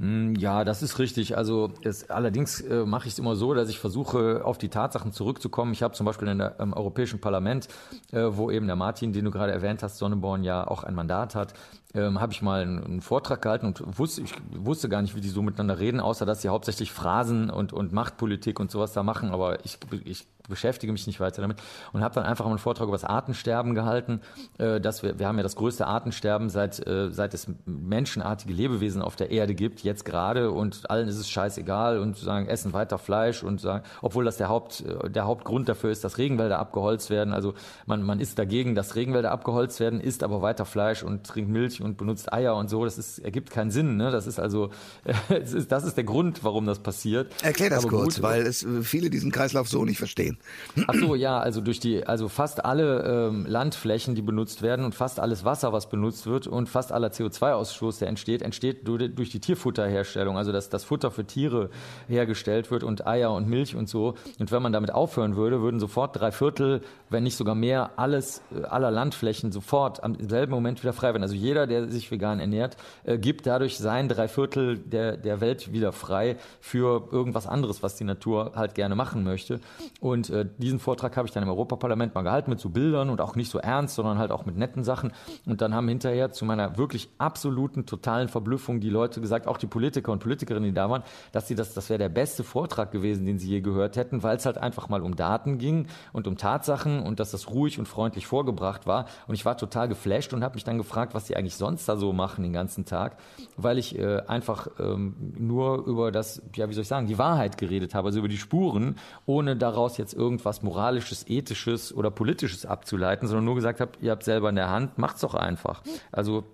Mm, 0.00 0.36
ja, 0.36 0.62
das 0.62 0.82
ist 0.84 1.00
richtig. 1.00 1.36
Also 1.36 1.72
es, 1.82 2.08
allerdings 2.08 2.60
äh, 2.60 2.84
mache 2.86 3.08
ich 3.08 3.14
es 3.14 3.18
immer 3.18 3.34
so, 3.34 3.52
dass 3.52 3.68
ich 3.68 3.80
versuche, 3.80 4.44
auf 4.44 4.56
die 4.56 4.68
Tatsachen 4.68 5.12
zurückzukommen. 5.12 5.72
Ich 5.72 5.82
habe 5.82 5.92
zum 5.94 6.06
Beispiel 6.06 6.28
in 6.28 6.38
der, 6.38 6.60
im 6.60 6.72
Europäischen 6.72 7.20
Parlament, 7.20 7.66
äh, 8.12 8.22
wo 8.30 8.52
eben 8.52 8.68
der 8.68 8.76
Martin, 8.76 9.12
den 9.12 9.24
du 9.24 9.32
gerade 9.32 9.52
erwähnt 9.52 9.82
hast, 9.82 9.98
Sonneborn 9.98 10.44
ja 10.44 10.66
auch 10.68 10.84
ein 10.84 10.94
Mandat 10.94 11.34
hat, 11.34 11.52
ähm, 11.94 12.20
habe 12.20 12.32
ich 12.32 12.42
mal 12.42 12.62
einen, 12.62 12.84
einen, 12.84 13.00
Vortrag 13.00 13.42
gehalten 13.42 13.66
und 13.66 13.98
wusste, 13.98 14.22
ich 14.22 14.34
wusste 14.52 14.88
gar 14.88 15.02
nicht, 15.02 15.16
wie 15.16 15.20
die 15.20 15.30
so 15.30 15.42
miteinander 15.42 15.80
reden, 15.80 15.98
außer 15.98 16.24
dass 16.26 16.42
sie 16.42 16.48
hauptsächlich 16.48 16.92
Phrasen 16.92 17.50
und, 17.50 17.72
und 17.72 17.92
Machtpolitik 17.92 18.60
und 18.60 18.70
sowas 18.70 18.92
da 18.92 19.02
machen. 19.02 19.30
Aber 19.30 19.64
ich, 19.64 19.78
ich 20.04 20.28
beschäftige 20.48 20.92
mich 20.92 21.06
nicht 21.06 21.20
weiter 21.20 21.42
damit 21.42 21.58
und 21.92 22.02
habe 22.02 22.14
dann 22.14 22.24
einfach 22.24 22.44
mal 22.44 22.52
einen 22.52 22.58
Vortrag 22.58 22.88
über 22.88 22.96
das 22.96 23.04
Artensterben 23.04 23.74
gehalten. 23.74 24.20
Äh, 24.58 24.80
dass 24.80 25.02
wir, 25.02 25.18
wir 25.18 25.26
haben 25.26 25.36
ja 25.36 25.42
das 25.42 25.56
größte 25.56 25.86
Artensterben 25.86 26.50
seit, 26.50 26.84
äh, 26.86 27.10
seit 27.10 27.34
es 27.34 27.48
menschenartige 27.66 28.52
Lebewesen 28.52 29.02
auf 29.02 29.16
der 29.16 29.30
Erde 29.30 29.54
gibt, 29.54 29.80
jetzt 29.80 30.04
gerade 30.04 30.50
und 30.50 30.90
allen 30.90 31.08
ist 31.08 31.18
es 31.18 31.28
scheißegal 31.28 31.98
und 31.98 32.16
sagen, 32.16 32.46
essen 32.46 32.72
weiter 32.72 32.98
Fleisch 32.98 33.42
und 33.42 33.60
sagen, 33.60 33.84
obwohl 34.02 34.24
das 34.24 34.36
der 34.36 34.48
Haupt, 34.48 34.80
äh, 34.80 35.10
der 35.10 35.26
Hauptgrund 35.26 35.68
dafür 35.68 35.90
ist, 35.90 36.04
dass 36.04 36.18
Regenwälder 36.18 36.58
abgeholzt 36.58 37.10
werden. 37.10 37.32
Also 37.32 37.54
man, 37.86 38.02
man 38.02 38.20
ist 38.20 38.38
dagegen, 38.38 38.74
dass 38.74 38.96
Regenwälder 38.96 39.30
abgeholzt 39.30 39.80
werden, 39.80 40.00
isst 40.00 40.22
aber 40.22 40.42
weiter 40.42 40.64
Fleisch 40.64 41.02
und 41.02 41.26
trinkt 41.26 41.50
Milch 41.50 41.82
und 41.82 41.96
benutzt 41.96 42.32
Eier 42.32 42.56
und 42.56 42.68
so. 42.68 42.84
Das 42.84 42.98
ist, 42.98 43.18
ergibt 43.18 43.50
keinen 43.50 43.70
Sinn. 43.70 43.96
Ne? 43.96 44.10
Das 44.10 44.26
ist 44.26 44.38
also, 44.38 44.70
das 45.28 45.52
ist, 45.52 45.70
das 45.72 45.84
ist 45.84 45.96
der 45.96 46.04
Grund, 46.04 46.44
warum 46.44 46.66
das 46.66 46.78
passiert. 46.78 47.32
Erklär 47.42 47.70
das 47.70 47.84
aber 47.84 47.98
kurz, 47.98 48.16
gut, 48.16 48.22
weil 48.22 48.42
es 48.42 48.66
viele 48.82 49.10
diesen 49.10 49.30
Kreislauf 49.30 49.68
so 49.68 49.84
nicht 49.84 49.98
verstehen. 49.98 50.37
Ach 50.86 50.94
so, 50.94 51.14
ja, 51.14 51.38
also 51.38 51.60
durch 51.60 51.80
die, 51.80 52.06
also 52.06 52.28
fast 52.28 52.64
alle 52.64 53.28
ähm, 53.28 53.46
Landflächen, 53.46 54.14
die 54.14 54.22
benutzt 54.22 54.62
werden 54.62 54.84
und 54.84 54.94
fast 54.94 55.20
alles 55.20 55.44
Wasser, 55.44 55.72
was 55.72 55.88
benutzt 55.88 56.26
wird 56.26 56.46
und 56.46 56.68
fast 56.68 56.92
aller 56.92 57.08
CO2-Ausstoß, 57.08 57.98
der 57.98 58.08
entsteht, 58.08 58.42
entsteht 58.42 58.86
durch 58.86 59.30
die 59.30 59.40
Tierfutterherstellung. 59.40 60.36
Also 60.36 60.52
dass 60.52 60.68
das 60.68 60.84
Futter 60.84 61.10
für 61.10 61.24
Tiere 61.24 61.70
hergestellt 62.08 62.70
wird 62.70 62.84
und 62.84 63.06
Eier 63.06 63.32
und 63.32 63.48
Milch 63.48 63.74
und 63.76 63.88
so. 63.88 64.14
Und 64.38 64.52
wenn 64.52 64.62
man 64.62 64.72
damit 64.72 64.92
aufhören 64.92 65.36
würde, 65.36 65.60
würden 65.60 65.80
sofort 65.80 66.18
drei 66.18 66.32
Viertel, 66.32 66.80
wenn 67.10 67.22
nicht 67.24 67.36
sogar 67.36 67.54
mehr, 67.54 67.90
alles 67.96 68.42
äh, 68.54 68.64
aller 68.64 68.90
Landflächen 68.90 69.52
sofort 69.52 70.02
am 70.02 70.16
selben 70.28 70.52
Moment 70.52 70.82
wieder 70.82 70.92
frei 70.92 71.08
werden. 71.08 71.22
Also 71.22 71.34
jeder, 71.34 71.66
der 71.66 71.88
sich 71.88 72.10
vegan 72.10 72.40
ernährt, 72.40 72.76
äh, 73.04 73.18
gibt 73.18 73.46
dadurch 73.46 73.78
sein 73.78 74.08
Dreiviertel 74.08 74.78
der, 74.78 75.16
der 75.16 75.40
Welt 75.40 75.72
wieder 75.72 75.92
frei 75.92 76.36
für 76.60 77.08
irgendwas 77.10 77.46
anderes, 77.46 77.82
was 77.82 77.96
die 77.96 78.04
Natur 78.04 78.52
halt 78.54 78.74
gerne 78.74 78.94
machen 78.94 79.24
möchte. 79.24 79.60
Und 80.00 80.27
äh, 80.30 80.46
diesen 80.58 80.78
Vortrag 80.78 81.16
habe 81.16 81.26
ich 81.26 81.32
dann 81.32 81.42
im 81.42 81.48
Europaparlament 81.48 82.14
mal 82.14 82.22
gehalten 82.22 82.50
mit 82.50 82.60
so 82.60 82.68
Bildern 82.70 83.10
und 83.10 83.20
auch 83.20 83.34
nicht 83.34 83.50
so 83.50 83.58
ernst, 83.58 83.94
sondern 83.94 84.18
halt 84.18 84.30
auch 84.30 84.46
mit 84.46 84.56
netten 84.56 84.84
Sachen. 84.84 85.12
Und 85.46 85.60
dann 85.60 85.74
haben 85.74 85.88
hinterher 85.88 86.32
zu 86.32 86.44
meiner 86.44 86.76
wirklich 86.76 87.08
absoluten, 87.18 87.86
totalen 87.86 88.28
Verblüffung 88.28 88.80
die 88.80 88.90
Leute 88.90 89.20
gesagt, 89.20 89.46
auch 89.46 89.56
die 89.56 89.66
Politiker 89.66 90.12
und 90.12 90.20
Politikerinnen, 90.20 90.70
die 90.70 90.74
da 90.74 90.90
waren, 90.90 91.02
dass 91.32 91.48
sie 91.48 91.54
das, 91.54 91.74
das 91.74 91.88
wäre 91.90 91.98
der 91.98 92.08
beste 92.08 92.44
Vortrag 92.44 92.90
gewesen, 92.92 93.26
den 93.26 93.38
sie 93.38 93.48
je 93.48 93.60
gehört 93.60 93.96
hätten, 93.96 94.22
weil 94.22 94.36
es 94.36 94.46
halt 94.46 94.58
einfach 94.58 94.88
mal 94.88 95.02
um 95.02 95.16
Daten 95.16 95.58
ging 95.58 95.86
und 96.12 96.26
um 96.26 96.36
Tatsachen 96.36 97.02
und 97.02 97.20
dass 97.20 97.30
das 97.30 97.50
ruhig 97.50 97.78
und 97.78 97.86
freundlich 97.86 98.26
vorgebracht 98.26 98.86
war. 98.86 99.06
Und 99.26 99.34
ich 99.34 99.44
war 99.44 99.56
total 99.56 99.88
geflasht 99.88 100.32
und 100.32 100.42
habe 100.42 100.54
mich 100.54 100.64
dann 100.64 100.78
gefragt, 100.78 101.14
was 101.14 101.26
sie 101.26 101.36
eigentlich 101.36 101.56
sonst 101.56 101.88
da 101.88 101.96
so 101.96 102.12
machen 102.12 102.42
den 102.42 102.52
ganzen 102.52 102.84
Tag, 102.84 103.16
weil 103.56 103.78
ich 103.78 103.98
äh, 103.98 104.20
einfach 104.26 104.68
ähm, 104.78 105.14
nur 105.38 105.86
über 105.86 106.12
das, 106.12 106.42
ja, 106.54 106.68
wie 106.68 106.74
soll 106.74 106.82
ich 106.82 106.88
sagen, 106.88 107.06
die 107.06 107.18
Wahrheit 107.18 107.58
geredet 107.58 107.94
habe, 107.94 108.08
also 108.08 108.18
über 108.18 108.28
die 108.28 108.38
Spuren, 108.38 108.96
ohne 109.26 109.56
daraus 109.56 109.96
jetzt 109.96 110.14
irgendwas 110.18 110.62
Moralisches, 110.62 111.24
Ethisches 111.28 111.94
oder 111.94 112.10
Politisches 112.10 112.66
abzuleiten, 112.66 113.28
sondern 113.28 113.44
nur 113.44 113.54
gesagt 113.54 113.80
habe, 113.80 113.92
ihr 114.00 114.10
habt 114.10 114.24
selber 114.24 114.48
in 114.50 114.56
der 114.56 114.68
Hand, 114.68 114.98
macht's 114.98 115.20
doch 115.20 115.34
einfach. 115.34 115.82
Also 116.12 116.44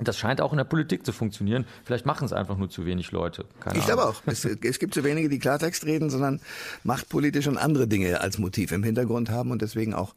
das 0.00 0.18
scheint 0.18 0.40
auch 0.40 0.52
in 0.52 0.58
der 0.58 0.64
Politik 0.64 1.04
zu 1.04 1.12
funktionieren. 1.12 1.66
Vielleicht 1.84 2.06
machen 2.06 2.24
es 2.24 2.32
einfach 2.32 2.56
nur 2.56 2.70
zu 2.70 2.86
wenig 2.86 3.12
Leute. 3.12 3.44
Keine 3.60 3.78
ich 3.78 3.84
glaube 3.84 4.06
auch. 4.06 4.22
Es, 4.26 4.44
es, 4.44 4.78
gibt 4.78 4.94
zu 4.94 5.04
wenige, 5.04 5.28
die 5.28 5.38
Klartext 5.38 5.84
reden, 5.84 6.10
sondern 6.10 6.40
machtpolitisch 6.84 7.46
und 7.46 7.58
andere 7.58 7.86
Dinge 7.86 8.20
als 8.20 8.38
Motiv 8.38 8.72
im 8.72 8.82
Hintergrund 8.82 9.30
haben 9.30 9.50
und 9.50 9.62
deswegen 9.62 9.94
auch 9.94 10.14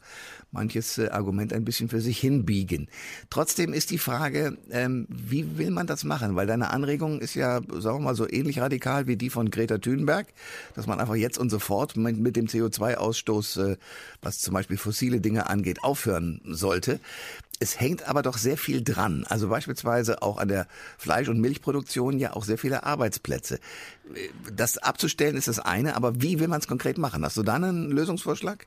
manches 0.54 0.98
äh, 0.98 1.08
Argument 1.08 1.52
ein 1.52 1.64
bisschen 1.64 1.88
für 1.88 2.00
sich 2.00 2.18
hinbiegen. 2.18 2.88
Trotzdem 3.28 3.72
ist 3.72 3.90
die 3.90 3.98
Frage, 3.98 4.56
ähm, 4.70 5.06
wie 5.10 5.58
will 5.58 5.70
man 5.70 5.86
das 5.86 6.04
machen? 6.04 6.36
Weil 6.36 6.46
deine 6.46 6.70
Anregung 6.70 7.20
ist 7.20 7.34
ja, 7.34 7.60
sagen 7.78 7.98
wir 7.98 8.04
mal, 8.04 8.14
so 8.14 8.28
ähnlich 8.28 8.60
radikal 8.60 9.06
wie 9.06 9.16
die 9.16 9.30
von 9.30 9.50
Greta 9.50 9.78
Thunberg, 9.78 10.28
dass 10.74 10.86
man 10.86 11.00
einfach 11.00 11.16
jetzt 11.16 11.38
und 11.38 11.50
sofort 11.50 11.96
mit, 11.96 12.16
mit 12.16 12.36
dem 12.36 12.46
CO2-Ausstoß, 12.46 13.72
äh, 13.72 13.76
was 14.22 14.38
zum 14.38 14.54
Beispiel 14.54 14.78
fossile 14.78 15.20
Dinge 15.20 15.50
angeht, 15.50 15.82
aufhören 15.82 16.40
sollte. 16.44 17.00
Es 17.60 17.78
hängt 17.80 18.08
aber 18.08 18.22
doch 18.22 18.36
sehr 18.36 18.56
viel 18.56 18.82
dran. 18.82 19.24
Also 19.28 19.48
beispielsweise 19.48 20.22
auch 20.22 20.38
an 20.38 20.48
der 20.48 20.66
Fleisch- 20.98 21.28
und 21.28 21.40
Milchproduktion 21.40 22.18
ja 22.18 22.34
auch 22.34 22.44
sehr 22.44 22.58
viele 22.58 22.84
Arbeitsplätze. 22.84 23.60
Das 24.52 24.78
abzustellen 24.78 25.36
ist 25.36 25.48
das 25.48 25.60
eine, 25.60 25.96
aber 25.96 26.20
wie 26.20 26.40
will 26.40 26.48
man 26.48 26.60
es 26.60 26.66
konkret 26.68 26.98
machen? 26.98 27.24
Hast 27.24 27.36
du 27.36 27.42
da 27.42 27.54
einen 27.54 27.90
Lösungsvorschlag? 27.90 28.66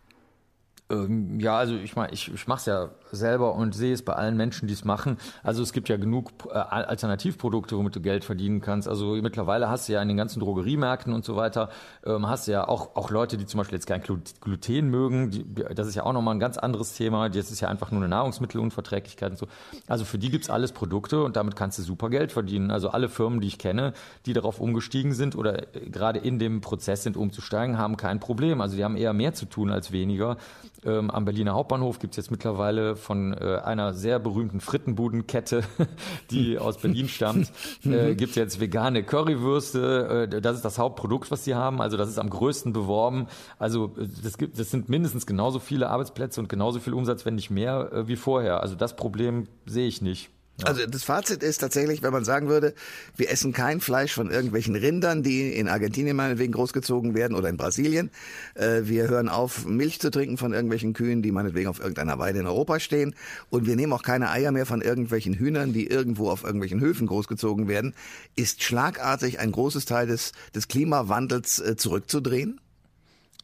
Ähm, 0.90 1.40
ja, 1.40 1.58
also 1.58 1.76
ich 1.76 1.96
meine, 1.96 2.14
ich, 2.14 2.34
ich 2.34 2.48
mache 2.48 2.60
es 2.60 2.66
ja 2.66 2.90
selber 3.12 3.56
und 3.56 3.76
sehe 3.76 3.94
es 3.94 4.04
bei 4.04 4.14
allen 4.14 4.38
Menschen, 4.38 4.68
die 4.68 4.74
es 4.74 4.86
machen. 4.86 5.18
Also 5.44 5.62
es 5.62 5.74
gibt 5.74 5.90
ja 5.90 5.98
genug 5.98 6.32
äh, 6.50 6.54
Alternativprodukte, 6.54 7.78
womit 7.78 7.96
du 7.96 8.02
Geld 8.02 8.24
verdienen 8.24 8.62
kannst. 8.62 8.88
Also 8.88 9.16
mittlerweile 9.16 9.70
hast 9.70 9.90
du 9.90 9.94
ja 9.94 10.02
in 10.02 10.08
den 10.08 10.18
ganzen 10.18 10.40
Drogeriemärkten 10.40 11.14
und 11.14 11.26
so 11.26 11.36
weiter, 11.36 11.70
ähm, 12.06 12.28
hast 12.30 12.48
du 12.48 12.54
ja 12.54 12.68
auch, 12.68 12.96
auch 12.96 13.10
Leute, 13.10 13.38
die 13.38 13.46
zum 13.46 13.58
Beispiel 13.58 13.76
jetzt 13.78 13.88
kein 13.88 14.02
Gluten 14.02 14.90
mögen. 14.90 15.32
Die, 15.32 15.46
das 15.76 15.88
ist 15.88 15.96
ja 15.96 16.04
auch 16.04 16.14
nochmal 16.14 16.36
ein 16.36 16.40
ganz 16.40 16.58
anderes 16.58 16.94
Thema. 16.94 17.30
Das 17.30 17.52
ist 17.52 17.60
ja 17.60 17.68
einfach 17.68 17.92
nur 17.92 18.00
eine 18.00 18.10
Nahrungsmittelunverträglichkeit 18.10 19.32
und 19.32 19.38
so. 19.38 19.48
Also 19.88 20.06
für 20.06 20.18
die 20.18 20.30
gibt's 20.30 20.50
alles 20.50 20.72
Produkte 20.72 21.22
und 21.24 21.36
damit 21.36 21.58
kannst 21.58 21.80
du 21.80 21.84
super 21.84 22.10
Geld 22.10 22.32
verdienen. 22.32 22.72
Also 22.72 22.90
alle 22.90 23.10
Firmen, 23.10 23.42
die 23.42 23.48
ich 23.48 23.58
kenne, 23.58 23.94
die 24.26 24.34
darauf 24.34 24.62
umgestiegen 24.62 25.14
sind 25.14 25.36
oder 25.36 25.76
äh, 25.76 25.90
gerade 25.90 26.20
in 26.20 26.40
dem 26.40 26.62
Prozess 26.62 27.04
sind, 27.04 27.18
umzusteigen, 27.18 27.78
haben 27.78 27.98
kein 27.98 28.22
Problem. 28.22 28.62
Also 28.62 28.78
die 28.78 28.86
haben 28.86 28.96
eher 28.96 29.12
mehr 29.12 29.34
zu 29.34 29.46
tun 29.46 29.70
als 29.70 29.92
weniger. 29.92 30.38
Ähm, 30.86 31.12
am 31.12 31.26
Berliner 31.26 31.54
Hauptbahnhof 31.54 32.00
gibt 32.00 32.14
es 32.14 32.18
jetzt 32.18 32.32
mittlerweile 32.32 32.96
von 32.96 33.34
äh, 33.34 33.60
einer 33.64 33.94
sehr 33.94 34.20
berühmten 34.20 34.60
Frittenbudenkette, 34.60 35.64
die 36.32 36.60
aus 36.60 36.78
Berlin 36.78 37.10
stammt, 37.10 37.52
äh, 37.86 38.16
gibt 38.16 38.32
es 38.32 38.36
jetzt 38.36 38.60
vegane 38.60 39.04
Currywürste. 39.04 40.28
Äh, 40.32 40.42
das 40.42 40.58
ist 40.58 40.66
das 40.66 40.78
Hauptprodukt, 40.78 41.32
was 41.32 41.44
sie 41.44 41.56
haben. 41.56 41.82
Also 41.82 41.98
das 41.98 42.10
ist 42.10 42.20
am 42.20 42.30
größten 42.30 42.74
beworben. 42.74 43.28
Also 43.60 43.96
äh, 43.98 44.08
das, 44.24 44.38
gibt, 44.38 44.60
das 44.60 44.72
sind 44.72 44.90
mindestens 44.90 45.26
genauso 45.26 45.60
viele 45.60 45.90
Arbeitsplätze 45.90 46.40
und 46.40 46.50
genauso 46.50 46.80
viel 46.80 46.94
Umsatz, 46.94 47.26
wenn 47.26 47.36
nicht 47.36 47.50
mehr, 47.50 47.92
äh, 47.92 48.08
wie 48.08 48.16
vorher. 48.16 48.62
Also 48.62 48.76
das 48.76 48.96
Problem 48.96 49.48
sehe 49.66 49.88
ich 49.88 50.02
nicht. 50.02 50.30
Also 50.64 50.88
das 50.88 51.04
Fazit 51.04 51.44
ist 51.44 51.60
tatsächlich, 51.60 52.02
wenn 52.02 52.12
man 52.12 52.26
sagen 52.26 52.48
würde, 52.48 52.74
wir 53.16 53.30
essen 53.30 53.54
kein 53.54 53.80
Fleisch 53.80 54.14
von 54.14 54.32
irgendwelchen 54.32 54.76
Rindern, 54.76 55.22
die 55.22 55.54
in 55.54 55.68
Argentinien 55.68 56.16
meinetwegen 56.16 56.52
großgezogen 56.52 57.14
werden 57.14 57.38
oder 57.38 57.48
in 57.50 57.58
Brasilien. 57.58 58.10
Äh, 58.56 58.82
wir 58.86 59.08
hören 59.08 59.30
auf, 59.30 59.68
Milch 59.68 60.00
zu 60.00 60.10
trinken 60.10 60.38
von 60.38 60.54
irgendwelchen 60.54 60.94
Kühen, 60.94 61.22
die 61.22 61.32
meinetwegen 61.32 61.70
auf 61.70 61.80
irgendeiner 61.80 62.18
Weide 62.18 62.40
in 62.40 62.48
Europa 62.48 62.80
stehen. 62.80 63.14
Und 63.52 63.68
wir 63.68 63.76
nehmen 63.76 63.94
auch 63.94 64.02
keine 64.02 64.32
Eier 64.32 64.52
mehr 64.52 64.66
von 64.66 64.82
irgendwelchen 64.82 65.36
Hühnern, 65.36 65.74
die 65.74 65.86
irgendwo 65.86 66.32
auf 66.32 66.44
irgendwelchen 66.44 66.80
Höfen 66.80 67.06
großgezogen 67.06 67.68
werden. 67.68 67.94
Ist 68.36 68.64
schlagartig 68.64 69.40
ein 69.40 69.52
großes 69.52 69.86
Teil 69.86 70.08
des, 70.08 70.32
des 70.56 70.68
Klimawandels 70.68 71.60
äh, 71.60 71.76
zurückzudrehen? 71.76 72.60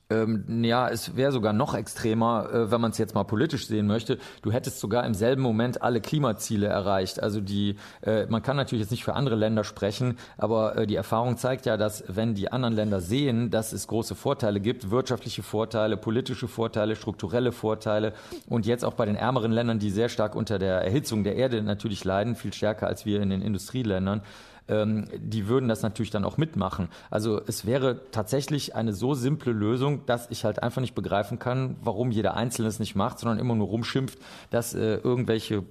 Ähm, 0.10 0.64
ja, 0.64 0.90
es 0.90 1.16
wäre 1.16 1.32
sogar 1.32 1.54
noch 1.54 1.74
extremer, 1.74 2.50
äh, 2.52 2.72
wenn 2.72 2.82
man 2.82 2.92
es 2.92 2.98
jetzt 2.98 3.16
mal 3.16 3.24
politisch 3.24 3.68
sehen 3.68 3.88
möchte. 3.88 4.18
Du 4.42 4.52
hättest 4.52 4.80
sogar 4.80 5.06
im 5.06 5.14
selben 5.14 5.42
Moment 5.42 5.82
alle 5.82 6.02
Klimaziele 6.02 6.68
erreicht. 6.68 7.22
Also 7.24 7.42
die, 7.42 7.78
äh, 8.02 8.26
man 8.28 8.42
kann 8.44 8.58
natürlich 8.58 8.82
jetzt 8.82 8.92
nicht 8.92 9.04
für 9.04 9.14
andere 9.14 9.36
Länder 9.36 9.64
sprechen, 9.64 10.18
aber 10.38 10.78
äh, 10.78 10.88
die 10.88 10.96
Erfahrung 10.96 11.38
zeigt 11.38 11.66
ja, 11.66 11.78
dass 11.78 12.04
wenn 12.08 12.36
die 12.36 12.52
anderen 12.52 12.76
Länder 12.76 13.00
sehen, 13.00 13.50
dass 13.50 13.72
es 13.74 13.88
große 13.88 14.16
Vorteile 14.16 14.60
gibt, 14.60 14.92
wirtschaftliche 14.92 15.42
Vorteile, 15.42 15.98
politische 15.98 16.48
Vorteile, 16.48 16.96
strukturelle 16.96 17.52
Vorteile 17.52 18.14
und 18.50 18.66
jetzt 18.66 18.84
auch 18.84 18.94
bei 18.94 19.06
den 19.06 19.16
ärmeren 19.16 19.52
Ländern, 19.52 19.80
die 19.80 19.90
sehr 19.90 20.10
stark 20.10 20.36
unter 20.36 20.60
der 20.60 20.82
Erhitzung 20.82 21.24
der 21.24 21.36
Erde 21.36 21.62
natürlich 21.62 22.04
leiden, 22.04 22.36
viel 22.36 22.54
stärker 22.54 22.88
als 22.88 23.06
wir 23.06 23.22
in 23.22 23.30
den 23.30 23.42
Industrieländern, 23.42 24.22
ähm, 24.68 25.06
die 25.16 25.48
würden 25.48 25.68
das 25.68 25.82
natürlich 25.82 26.12
dann 26.12 26.26
auch 26.26 26.38
mitmachen. 26.38 26.90
Also 27.10 27.42
es 27.46 27.66
wäre 27.66 28.02
tatsächlich 28.12 28.76
eine 28.76 28.94
so 28.94 29.14
simple 29.14 29.52
Lösung, 29.52 30.06
dass 30.06 30.30
ich 30.30 30.46
halt 30.46 30.64
einfach 30.64 30.82
nicht 30.82 30.96
begreifen 30.96 31.40
kann, 31.40 31.76
warum 31.82 32.12
jeder 32.12 32.36
Einzelne 32.36 32.68
es 32.68 32.80
nicht 32.80 32.96
macht, 32.96 33.20
sondern 33.20 33.40
immer 33.40 33.56
nur 33.56 33.68
rumschimpft, 33.68 34.20
dass 34.50 34.74
äh, 34.74 34.96
irgendwelche 34.96 35.64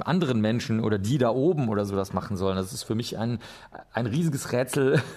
anderen 0.00 0.40
Menschen 0.40 0.80
oder 0.80 0.98
die 0.98 1.18
da 1.18 1.30
oben 1.30 1.68
oder 1.68 1.84
so 1.84 1.96
das 1.96 2.12
machen 2.12 2.36
sollen. 2.36 2.56
Das 2.56 2.72
ist 2.72 2.84
für 2.84 2.94
mich 2.94 3.18
ein, 3.18 3.38
ein 3.92 4.06
riesiges 4.06 4.52
Rätsel. 4.52 5.02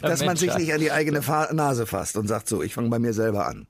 Dass 0.00 0.24
man 0.24 0.34
sich 0.34 0.56
nicht 0.56 0.72
an 0.72 0.80
die 0.80 0.90
eigene 0.90 1.20
Nase 1.20 1.84
fasst 1.84 2.16
und 2.16 2.26
sagt 2.26 2.48
so, 2.48 2.62
ich 2.62 2.72
fange 2.72 2.88
bei 2.88 2.98
mir 2.98 3.12
selber 3.12 3.46
an. 3.46 3.66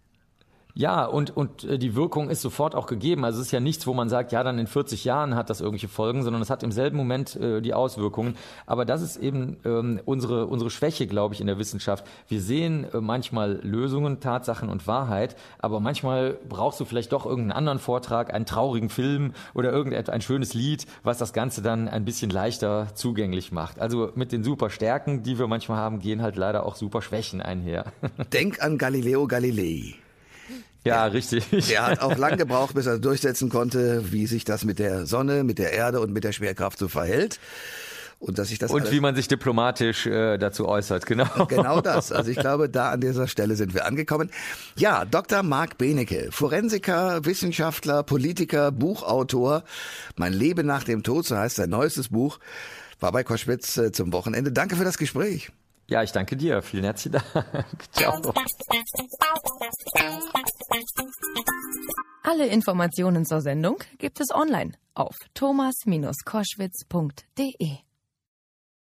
Ja, 0.76 1.04
und, 1.04 1.37
und 1.37 1.62
äh, 1.62 1.78
die 1.78 1.94
Wirkung 1.94 2.28
ist 2.30 2.42
sofort 2.42 2.74
auch 2.74 2.87
gegeben. 2.87 3.24
Also 3.24 3.40
es 3.40 3.46
ist 3.46 3.52
ja 3.52 3.60
nichts, 3.60 3.87
wo 3.87 3.94
man 3.94 4.08
sagt, 4.08 4.32
ja, 4.32 4.42
dann 4.42 4.58
in 4.58 4.66
40 4.66 5.04
Jahren 5.04 5.37
hat 5.37 5.48
das 5.48 5.60
irgendwelche 5.60 5.87
Folgen, 5.87 6.24
sondern 6.24 6.42
es 6.42 6.50
hat 6.50 6.64
im 6.64 6.72
selben 6.72 6.96
Moment 6.96 7.37
äh, 7.37 7.60
die 7.60 7.74
Auswirkungen. 7.74 8.37
Aber 8.66 8.84
das 8.84 9.00
ist 9.00 9.16
eben 9.16 9.58
ähm, 9.64 10.00
unsere, 10.04 10.46
unsere 10.46 10.70
Schwäche, 10.70 11.06
glaube 11.06 11.34
ich, 11.34 11.40
in 11.40 11.46
der 11.46 11.58
Wissenschaft. 11.58 12.04
Wir 12.26 12.40
sehen 12.40 12.88
äh, 12.92 13.00
manchmal 13.00 13.60
Lösungen, 13.62 14.18
Tatsachen 14.18 14.68
und 14.68 14.88
Wahrheit, 14.88 15.37
aber 15.60 15.78
manchmal 15.78 16.37
brauchst 16.48 16.80
du 16.80 16.84
vielleicht 16.84 17.12
doch 17.12 17.24
irgendeinen 17.24 17.52
anderen 17.52 17.78
Vortrag, 17.78 18.34
einen 18.34 18.44
traurigen 18.44 18.88
Film 18.88 19.32
oder 19.54 19.70
irgendein 19.70 20.22
schönes 20.22 20.54
Lied, 20.54 20.87
was 21.04 21.18
das 21.18 21.32
Ganze 21.32 21.62
dann 21.62 21.87
ein 21.88 22.04
bisschen 22.04 22.30
leichter 22.30 22.88
zugänglich 22.94 23.52
macht. 23.52 23.78
Also 23.78 24.10
mit 24.16 24.32
den 24.32 24.42
super 24.42 24.70
Stärken, 24.70 25.22
die 25.22 25.38
wir 25.38 25.46
manchmal 25.46 25.78
haben, 25.78 26.00
gehen 26.00 26.20
halt 26.20 26.34
leider 26.34 26.66
auch 26.66 26.74
super 26.74 27.00
Schwächen 27.00 27.40
einher. 27.40 27.92
Denk 28.32 28.60
an 28.60 28.76
Galileo 28.76 29.28
Galilei. 29.28 29.94
Ja, 30.85 31.07
richtig. 31.07 31.44
Er 31.70 31.87
hat 31.87 32.01
auch 32.01 32.16
lang 32.16 32.37
gebraucht, 32.37 32.75
bis 32.75 32.87
er 32.87 32.99
durchsetzen 32.99 33.49
konnte, 33.49 34.12
wie 34.12 34.27
sich 34.27 34.44
das 34.44 34.64
mit 34.64 34.79
der 34.79 35.07
Sonne, 35.07 35.42
mit 35.42 35.59
der 35.59 35.73
Erde 35.73 36.01
und 36.01 36.12
mit 36.12 36.25
der 36.25 36.33
Schwerkraft 36.33 36.79
so 36.79 36.88
verhält. 36.88 37.40
Und, 38.18 38.38
dass 38.38 38.49
sich 38.49 38.59
das 38.59 38.70
und 38.70 38.90
wie 38.90 39.01
man 39.01 39.14
sich 39.14 39.29
diplomatisch 39.29 40.07
äh, 40.07 40.38
dazu 40.38 40.66
äußert, 40.66 41.05
genau. 41.05 41.47
Genau 41.47 41.81
das. 41.81 42.11
Also 42.11 42.31
ich 42.31 42.37
glaube, 42.40 42.70
da 42.70 42.90
an 42.90 43.01
dieser 43.01 43.29
Stelle 43.29 43.57
sind 43.57 43.75
wir 43.75 43.85
angekommen. 43.85 44.31
Ja, 44.77 45.05
Dr. 45.05 45.42
Marc 45.42 45.77
Benecke, 45.77 46.29
Forensiker, 46.31 47.25
Wissenschaftler, 47.27 48.03
Politiker, 48.03 48.73
Buchautor. 48.73 49.64
Mein 50.16 50.33
Leben 50.33 50.66
nach 50.66 50.85
dem 50.85 51.03
Tod, 51.03 51.27
so 51.27 51.37
heißt 51.37 51.57
sein 51.57 51.70
neuestes 51.70 52.09
Buch, 52.09 52.38
war 53.01 53.12
bei 53.12 53.25
Koschwitz 53.25 53.77
äh, 53.77 53.92
zum 53.92 54.12
Wochenende. 54.12 54.53
Danke 54.53 54.77
für 54.77 54.85
das 54.85 54.97
Gespräch. 54.97 55.51
Ja, 55.87 56.03
ich 56.03 56.12
danke 56.12 56.35
dir. 56.37 56.62
Vielen 56.62 56.85
herzlichen 56.85 57.12
Dank. 57.12 57.27
Ciao. 57.92 58.20
Alle 62.23 62.47
Informationen 62.47 63.27
zur 63.27 63.42
Sendung 63.42 63.77
gibt 63.99 64.20
es 64.20 64.35
online 64.35 64.73
auf 64.94 65.14
thomas-koschwitz.de. 65.35 67.84